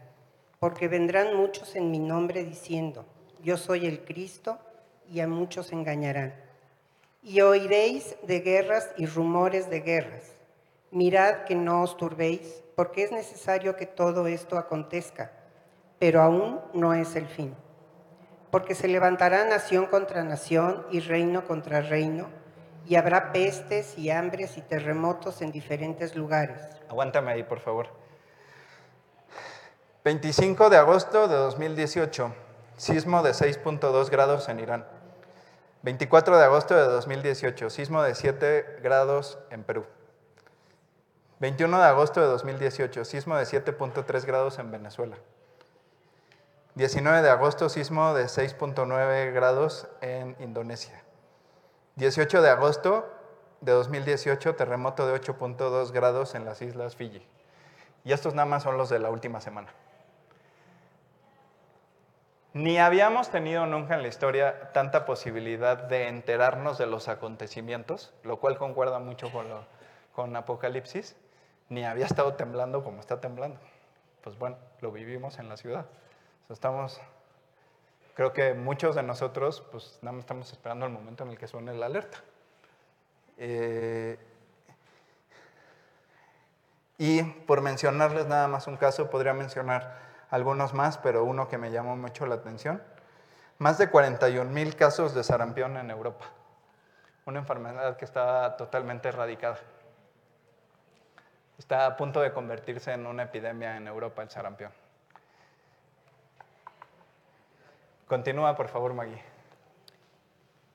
[0.60, 3.04] porque vendrán muchos en mi nombre diciendo,
[3.42, 4.58] yo soy el Cristo,
[5.10, 6.34] y a muchos engañarán.
[7.22, 10.24] Y oiréis de guerras y rumores de guerras.
[10.90, 15.32] Mirad que no os turbéis, porque es necesario que todo esto acontezca,
[15.98, 17.54] pero aún no es el fin.
[18.50, 22.28] porque se levantará nación contra nación y reino contra reino,
[22.86, 26.58] y habrá pestes y hambres y terremotos en diferentes lugares.
[26.88, 27.88] Aguántame ahí, por favor.
[30.04, 32.32] 25 de agosto de 2018,
[32.78, 34.86] sismo de 6.2 grados en Irán.
[35.82, 39.86] 24 de agosto de 2018, sismo de 7 grados en Perú.
[41.40, 45.16] 21 de agosto de 2018, sismo de 7.3 grados en Venezuela.
[46.74, 51.02] 19 de agosto, sismo de 6.9 grados en Indonesia.
[51.94, 53.08] 18 de agosto
[53.60, 57.24] de 2018, terremoto de 8.2 grados en las islas Fiji.
[58.04, 59.68] Y estos nada más son los de la última semana.
[62.58, 68.40] Ni habíamos tenido nunca en la historia tanta posibilidad de enterarnos de los acontecimientos, lo
[68.40, 69.64] cual concuerda mucho con, lo,
[70.12, 71.14] con Apocalipsis,
[71.68, 73.60] ni había estado temblando como está temblando.
[74.24, 75.86] Pues bueno, lo vivimos en la ciudad.
[76.48, 77.00] estamos,
[78.14, 81.46] creo que muchos de nosotros, pues nada más estamos esperando el momento en el que
[81.46, 82.18] suene la alerta.
[83.36, 84.18] Eh,
[86.98, 91.70] y por mencionarles nada más un caso, podría mencionar algunos más, pero uno que me
[91.70, 92.82] llamó mucho la atención.
[93.58, 96.26] Más de 41 mil casos de sarampión en Europa.
[97.26, 99.58] Una enfermedad que está totalmente erradicada.
[101.58, 104.72] Está a punto de convertirse en una epidemia en Europa el sarampión.
[108.06, 109.22] Continúa, por favor, Maggie.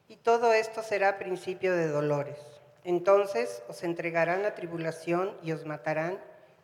[0.08, 2.38] Y todo esto será principio de dolores.
[2.84, 6.20] Entonces os entregarán la tribulación y os matarán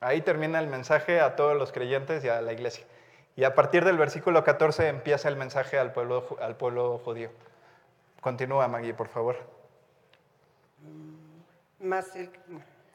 [0.00, 2.84] Ahí termina el mensaje a todos los creyentes y a la iglesia.
[3.36, 7.30] Y a partir del versículo 14 empieza el mensaje al pueblo, al pueblo judío.
[8.20, 9.36] Continúa, Maggie, por favor.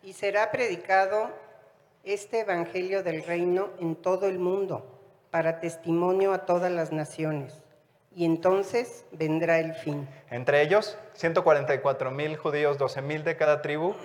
[0.04, 1.30] y será predicado
[2.04, 4.86] este evangelio del reino en todo el mundo
[5.32, 7.64] para testimonio a todas las naciones.
[8.16, 10.08] Y entonces vendrá el fin.
[10.30, 13.96] Entre ellos, 144 mil judíos, 12 mil de cada tribu,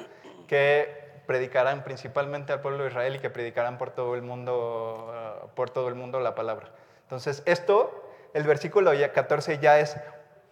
[0.46, 0.97] que
[1.28, 5.68] predicarán principalmente al pueblo de Israel y que predicarán por todo el mundo, ah, por
[5.68, 6.70] todo el mundo la palabra.
[7.02, 8.02] Entonces, esto,
[8.32, 9.98] el versículo 14 ya es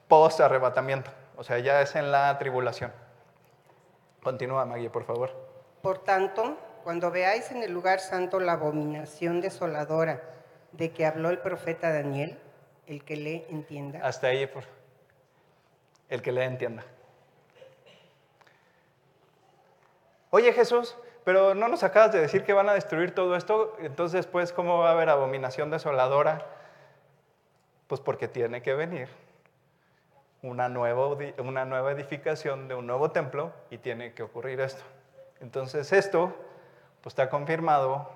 [0.07, 2.93] post arrebatamiento, o sea, ya es en la tribulación.
[4.23, 5.31] Continúa, Maggie, por favor.
[5.81, 10.21] Por tanto, cuando veáis en el lugar santo la abominación desoladora
[10.73, 12.39] de que habló el profeta Daniel,
[12.87, 14.01] el que le entienda.
[14.03, 14.65] Hasta ahí, por
[16.11, 16.85] el que le entienda.
[20.37, 24.27] Oye Jesús, pero no nos acabas de decir que van a destruir todo esto, entonces
[24.27, 26.45] pues ¿cómo va a haber abominación desoladora?
[27.87, 29.09] Pues porque tiene que venir
[30.43, 34.85] una nueva, una nueva edificación de un nuevo templo y tiene que ocurrir esto.
[35.41, 36.37] Entonces esto
[37.01, 38.07] pues está confirmado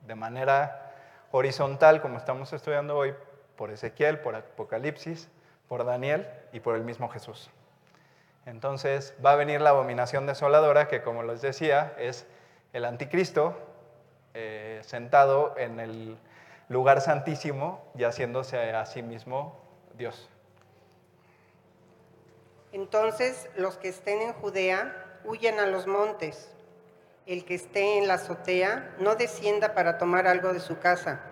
[0.00, 0.92] de manera
[1.30, 3.14] horizontal, como estamos estudiando hoy,
[3.54, 5.30] por Ezequiel, por Apocalipsis,
[5.68, 7.48] por Daniel y por el mismo Jesús.
[8.46, 12.26] Entonces va a venir la abominación desoladora, que como les decía, es
[12.72, 13.56] el anticristo
[14.34, 16.18] eh, sentado en el
[16.68, 19.58] lugar santísimo y haciéndose a sí mismo
[19.96, 20.28] Dios.
[22.72, 26.50] Entonces los que estén en Judea huyen a los montes.
[27.26, 31.22] El que esté en la azotea no descienda para tomar algo de su casa,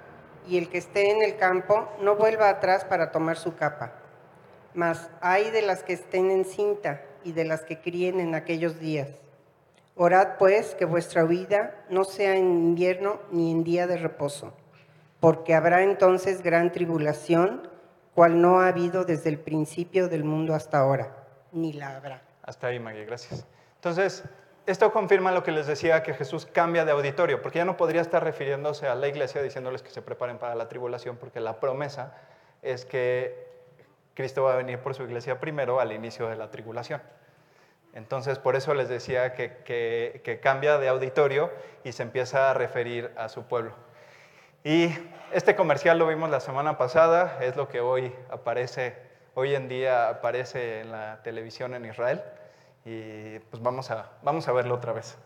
[0.46, 4.01] y el que esté en el campo no vuelva atrás para tomar su capa
[4.74, 8.78] mas hay de las que estén en cinta y de las que críen en aquellos
[8.78, 9.08] días.
[9.94, 14.54] Orad pues que vuestra vida no sea en invierno ni en día de reposo,
[15.20, 17.68] porque habrá entonces gran tribulación,
[18.14, 21.14] cual no ha habido desde el principio del mundo hasta ahora,
[21.52, 22.22] ni la habrá.
[22.42, 23.46] Hasta ahí, María, gracias.
[23.76, 24.24] Entonces,
[24.66, 28.00] esto confirma lo que les decía, que Jesús cambia de auditorio, porque ya no podría
[28.00, 32.14] estar refiriéndose a la iglesia diciéndoles que se preparen para la tribulación, porque la promesa
[32.62, 33.51] es que
[34.14, 37.00] Cristo va a venir por su iglesia primero al inicio de la tribulación.
[37.94, 41.50] Entonces, por eso les decía que, cambia de auditorio
[41.84, 43.74] y se empieza a referir a su pueblo.
[44.64, 44.90] Y
[45.32, 48.96] este comercial lo vimos la semana pasada, es lo que hoy aparece,
[49.34, 52.22] hoy en día aparece en la televisión en Israel.
[52.84, 55.18] Y pues vamos a, vamos a verlo otra vez.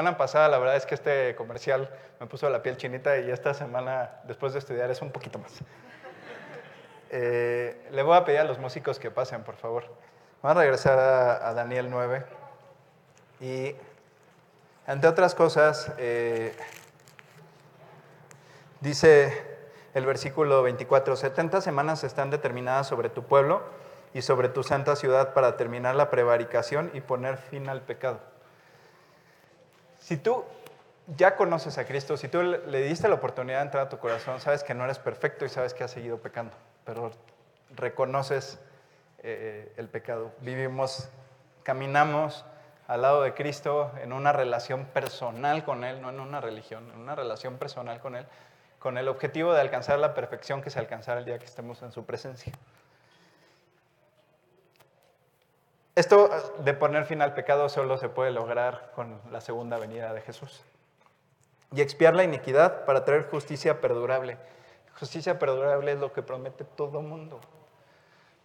[0.00, 1.90] Semana pasada la verdad es que este comercial
[2.20, 5.52] me puso la piel chinita y esta semana, después de estudiar, es un poquito más.
[7.10, 9.84] Eh, le voy a pedir a los músicos que pasen, por favor.
[10.40, 12.24] Vamos a regresar a, a Daniel 9.
[13.40, 13.74] Y,
[14.86, 16.56] entre otras cosas, eh,
[18.80, 19.44] dice
[19.92, 23.64] el versículo 24, 70 semanas están determinadas sobre tu pueblo
[24.14, 28.29] y sobre tu santa ciudad para terminar la prevaricación y poner fin al pecado.
[30.10, 30.44] Si tú
[31.16, 34.40] ya conoces a Cristo, si tú le diste la oportunidad de entrar a tu corazón,
[34.40, 36.52] sabes que no eres perfecto y sabes que has seguido pecando,
[36.84, 37.12] pero
[37.76, 38.58] reconoces
[39.22, 40.32] eh, el pecado.
[40.40, 41.08] Vivimos,
[41.62, 42.44] caminamos
[42.88, 46.98] al lado de Cristo en una relación personal con Él, no en una religión, en
[46.98, 48.26] una relación personal con Él,
[48.80, 51.92] con el objetivo de alcanzar la perfección que se alcanzará el día que estemos en
[51.92, 52.52] su presencia.
[56.00, 56.30] Esto
[56.64, 60.64] de poner fin al pecado solo se puede lograr con la segunda venida de Jesús.
[61.74, 64.38] Y expiar la iniquidad para traer justicia perdurable.
[64.98, 67.38] Justicia perdurable es lo que promete todo mundo.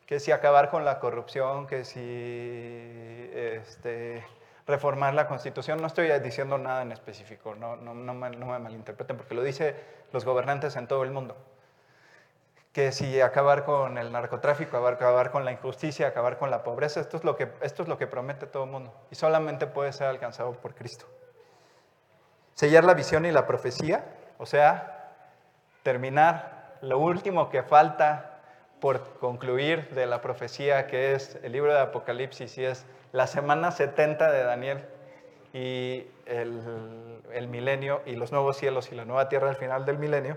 [0.05, 4.21] Que si acabar con la corrupción, que si este,
[4.67, 8.59] reformar la constitución, no estoy diciendo nada en específico, no, no, no, me, no me
[8.59, 9.77] malinterpreten, porque lo dice
[10.11, 11.37] los gobernantes en todo el mundo
[12.75, 17.15] que si acabar con el narcotráfico, acabar con la injusticia, acabar con la pobreza, esto
[17.15, 20.07] es lo que, esto es lo que promete todo el mundo y solamente puede ser
[20.07, 21.05] alcanzado por Cristo.
[22.53, 24.03] Sellar la visión y la profecía,
[24.37, 25.13] o sea,
[25.83, 28.41] terminar lo último que falta
[28.81, 33.71] por concluir de la profecía que es el libro de Apocalipsis y es la semana
[33.71, 34.85] 70 de Daniel
[35.53, 39.97] y el, el milenio y los nuevos cielos y la nueva tierra al final del
[39.97, 40.35] milenio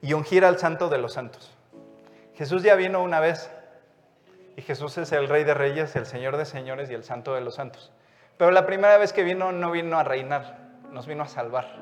[0.00, 1.50] y ungir al santo de los santos.
[2.34, 3.50] Jesús ya vino una vez
[4.56, 7.40] y Jesús es el rey de reyes, el señor de señores y el santo de
[7.40, 7.92] los santos.
[8.36, 10.58] Pero la primera vez que vino no vino a reinar,
[10.92, 11.76] nos vino a salvar.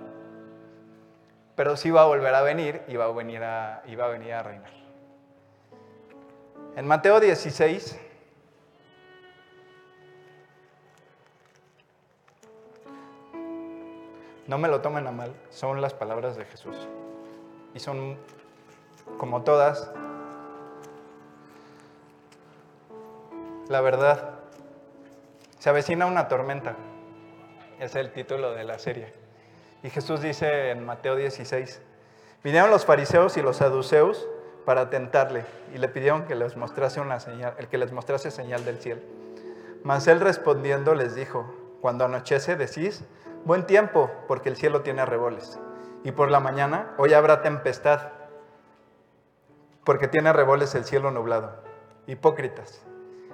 [1.54, 4.08] Pero sí va a volver a venir y va a venir a, y va a,
[4.08, 4.70] venir a reinar.
[6.76, 7.98] En Mateo 16,
[14.46, 16.76] no me lo tomen a mal, son las palabras de Jesús
[17.76, 18.16] y son,
[19.18, 19.90] como todas,
[23.68, 24.30] la verdad.
[25.58, 26.74] Se avecina una tormenta,
[27.78, 29.12] es el título de la serie.
[29.82, 31.82] Y Jesús dice en Mateo 16,
[32.42, 34.26] vinieron los fariseos y los saduceos
[34.64, 38.64] para tentarle y le pidieron que les mostrase una señal, el que les mostrase señal
[38.64, 39.02] del cielo.
[39.82, 41.44] Mas él respondiendo les dijo,
[41.82, 43.04] cuando anochece decís,
[43.44, 45.58] buen tiempo, porque el cielo tiene arreboles
[46.06, 48.12] y por la mañana, hoy habrá tempestad,
[49.82, 51.56] porque tiene reboles el cielo nublado.
[52.06, 52.80] Hipócritas,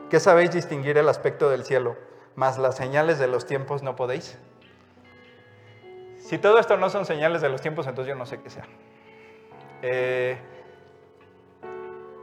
[0.08, 1.98] ¿qué sabéis distinguir el aspecto del cielo,
[2.34, 4.38] mas las señales de los tiempos no podéis?
[6.16, 8.64] Si todo esto no son señales de los tiempos, entonces yo no sé qué sea.
[9.82, 10.38] Eh,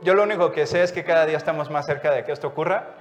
[0.02, 2.48] yo lo único que sé es que cada día estamos más cerca de que esto
[2.48, 2.96] ocurra.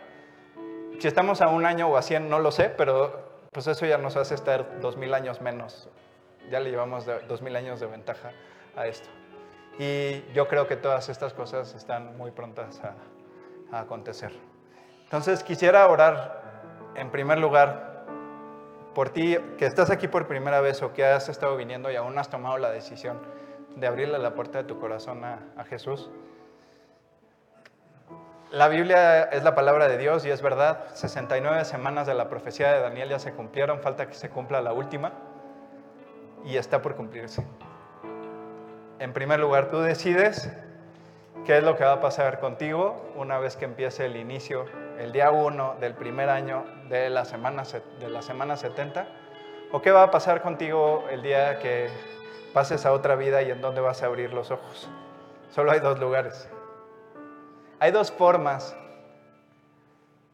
[0.99, 3.97] Si estamos a un año o a cien, no lo sé, pero pues eso ya
[3.97, 5.89] nos hace estar dos mil años menos
[6.49, 8.33] ya le llevamos dos mil años de ventaja
[8.77, 9.09] a esto.
[9.79, 12.95] Y yo creo que todas estas cosas están muy prontas a,
[13.79, 14.33] acontecer.
[15.05, 16.43] Entonces quisiera orar
[16.95, 18.07] en primer lugar
[18.95, 22.19] por ti que estás aquí por primera vez o que has estado viniendo y aún
[22.19, 23.21] has tomado la decisión
[23.77, 26.11] de abrirle la puerta de tu corazón a, a Jesús.
[28.51, 30.87] La Biblia es la palabra de Dios y es verdad.
[30.95, 34.73] 69 semanas de la profecía de Daniel ya se cumplieron, falta que se cumpla la
[34.73, 35.13] última
[36.45, 37.45] y está por cumplirse.
[38.99, 40.51] En primer lugar, tú decides
[41.45, 44.67] qué es lo que va a pasar contigo una vez que empiece el inicio,
[44.99, 47.63] el día 1 del primer año de la, semana,
[48.01, 49.07] de la semana 70,
[49.71, 51.89] o qué va a pasar contigo el día que
[52.53, 54.89] pases a otra vida y en dónde vas a abrir los ojos.
[55.51, 56.49] Solo hay dos lugares.
[57.79, 58.77] Hay dos formas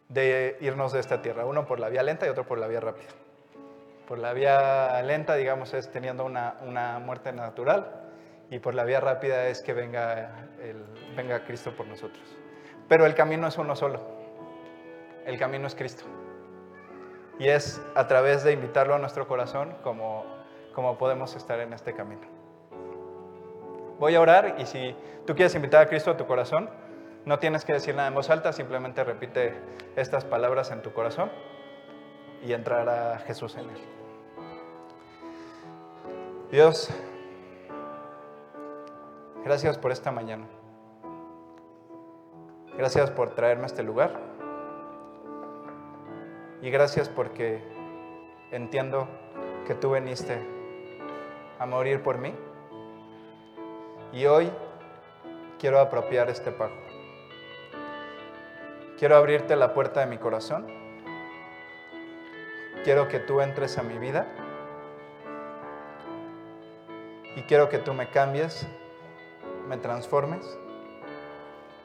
[0.09, 2.81] de irnos de esta tierra, uno por la vía lenta y otro por la vía
[2.81, 3.11] rápida.
[4.07, 8.05] Por la vía lenta, digamos, es teniendo una, una muerte natural
[8.51, 10.85] y por la vía rápida es que venga, el,
[11.17, 12.23] venga Cristo por nosotros.
[12.89, 14.01] Pero el camino es uno solo.
[15.25, 16.05] El camino es Cristo.
[17.39, 20.25] Y es a través de invitarlo a nuestro corazón como,
[20.75, 22.23] como podemos estar en este camino.
[23.99, 24.95] Voy a orar y si
[25.27, 26.69] tú quieres invitar a Cristo a tu corazón,
[27.25, 29.55] no tienes que decir nada en voz alta, simplemente repite
[29.97, 31.31] estas palabras en tu corazón
[32.45, 33.79] y entrar a Jesús en él.
[36.51, 36.91] Dios,
[39.45, 40.45] gracias por esta mañana.
[42.77, 44.21] Gracias por traerme a este lugar.
[46.61, 47.63] Y gracias porque
[48.51, 49.09] entiendo
[49.67, 50.39] que tú viniste
[51.59, 52.35] a morir por mí.
[54.13, 54.51] Y hoy
[55.59, 56.75] quiero apropiar este pago.
[58.99, 60.84] Quiero abrirte la puerta de mi corazón
[62.85, 64.27] quiero que tú entres a mi vida
[67.35, 68.67] y quiero que tú me cambies,
[69.67, 70.47] me transformes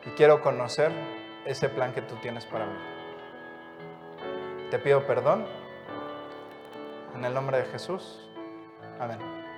[0.06, 0.92] y quiero conocer
[1.46, 2.78] ese plan que tú tienes para mí.
[4.70, 5.48] Te pido perdón
[7.16, 8.30] en el nombre de Jesús.
[9.00, 9.49] Amén.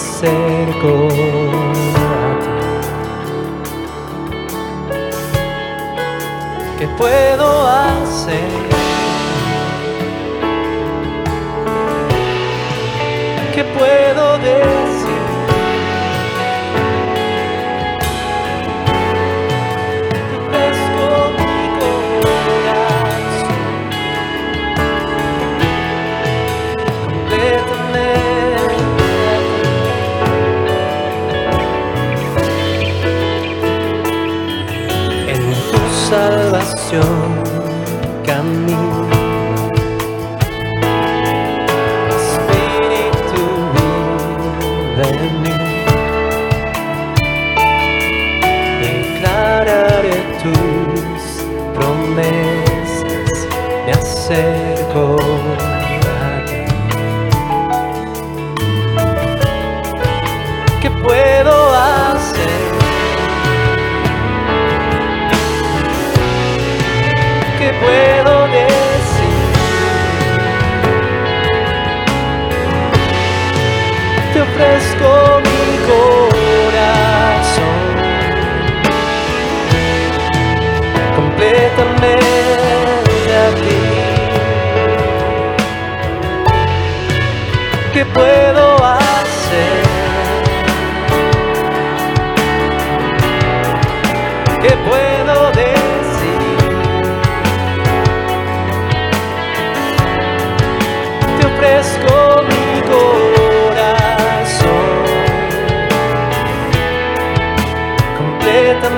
[0.00, 1.08] acerco
[6.78, 8.48] ¿Qué puedo hacer?
[13.54, 15.09] ¿Qué puedo decir?
[36.90, 37.39] 就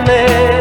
[0.00, 0.51] me.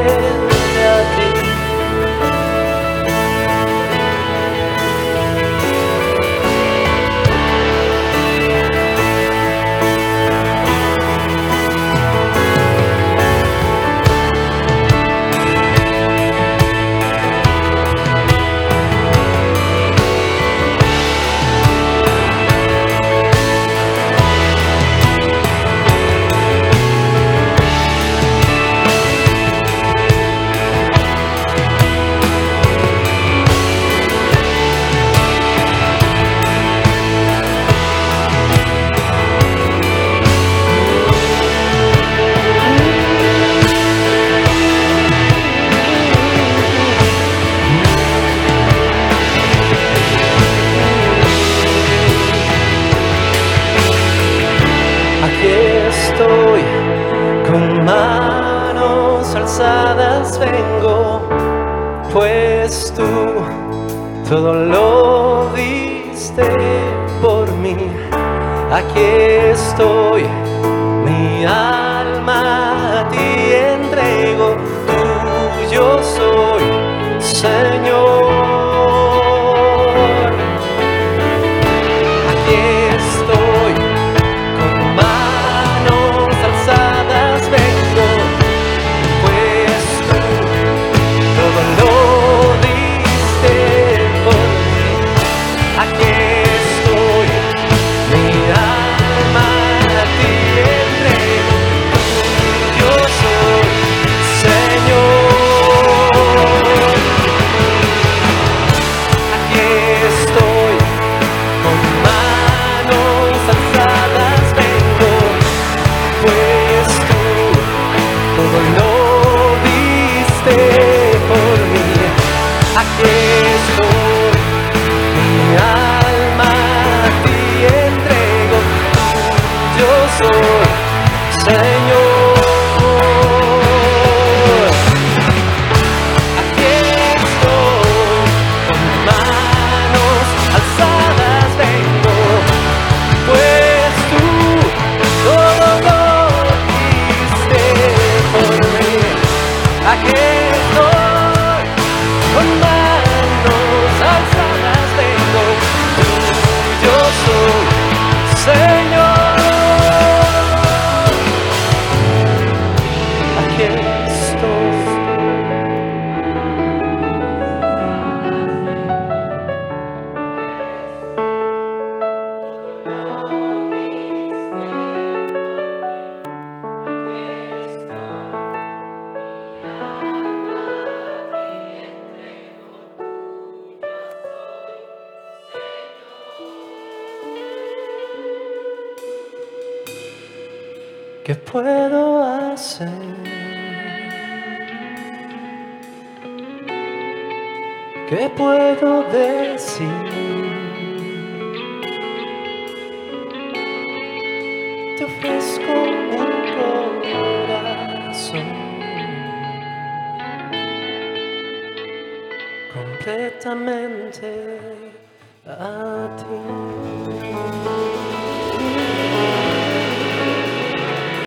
[122.81, 124.10] Aquí estoy,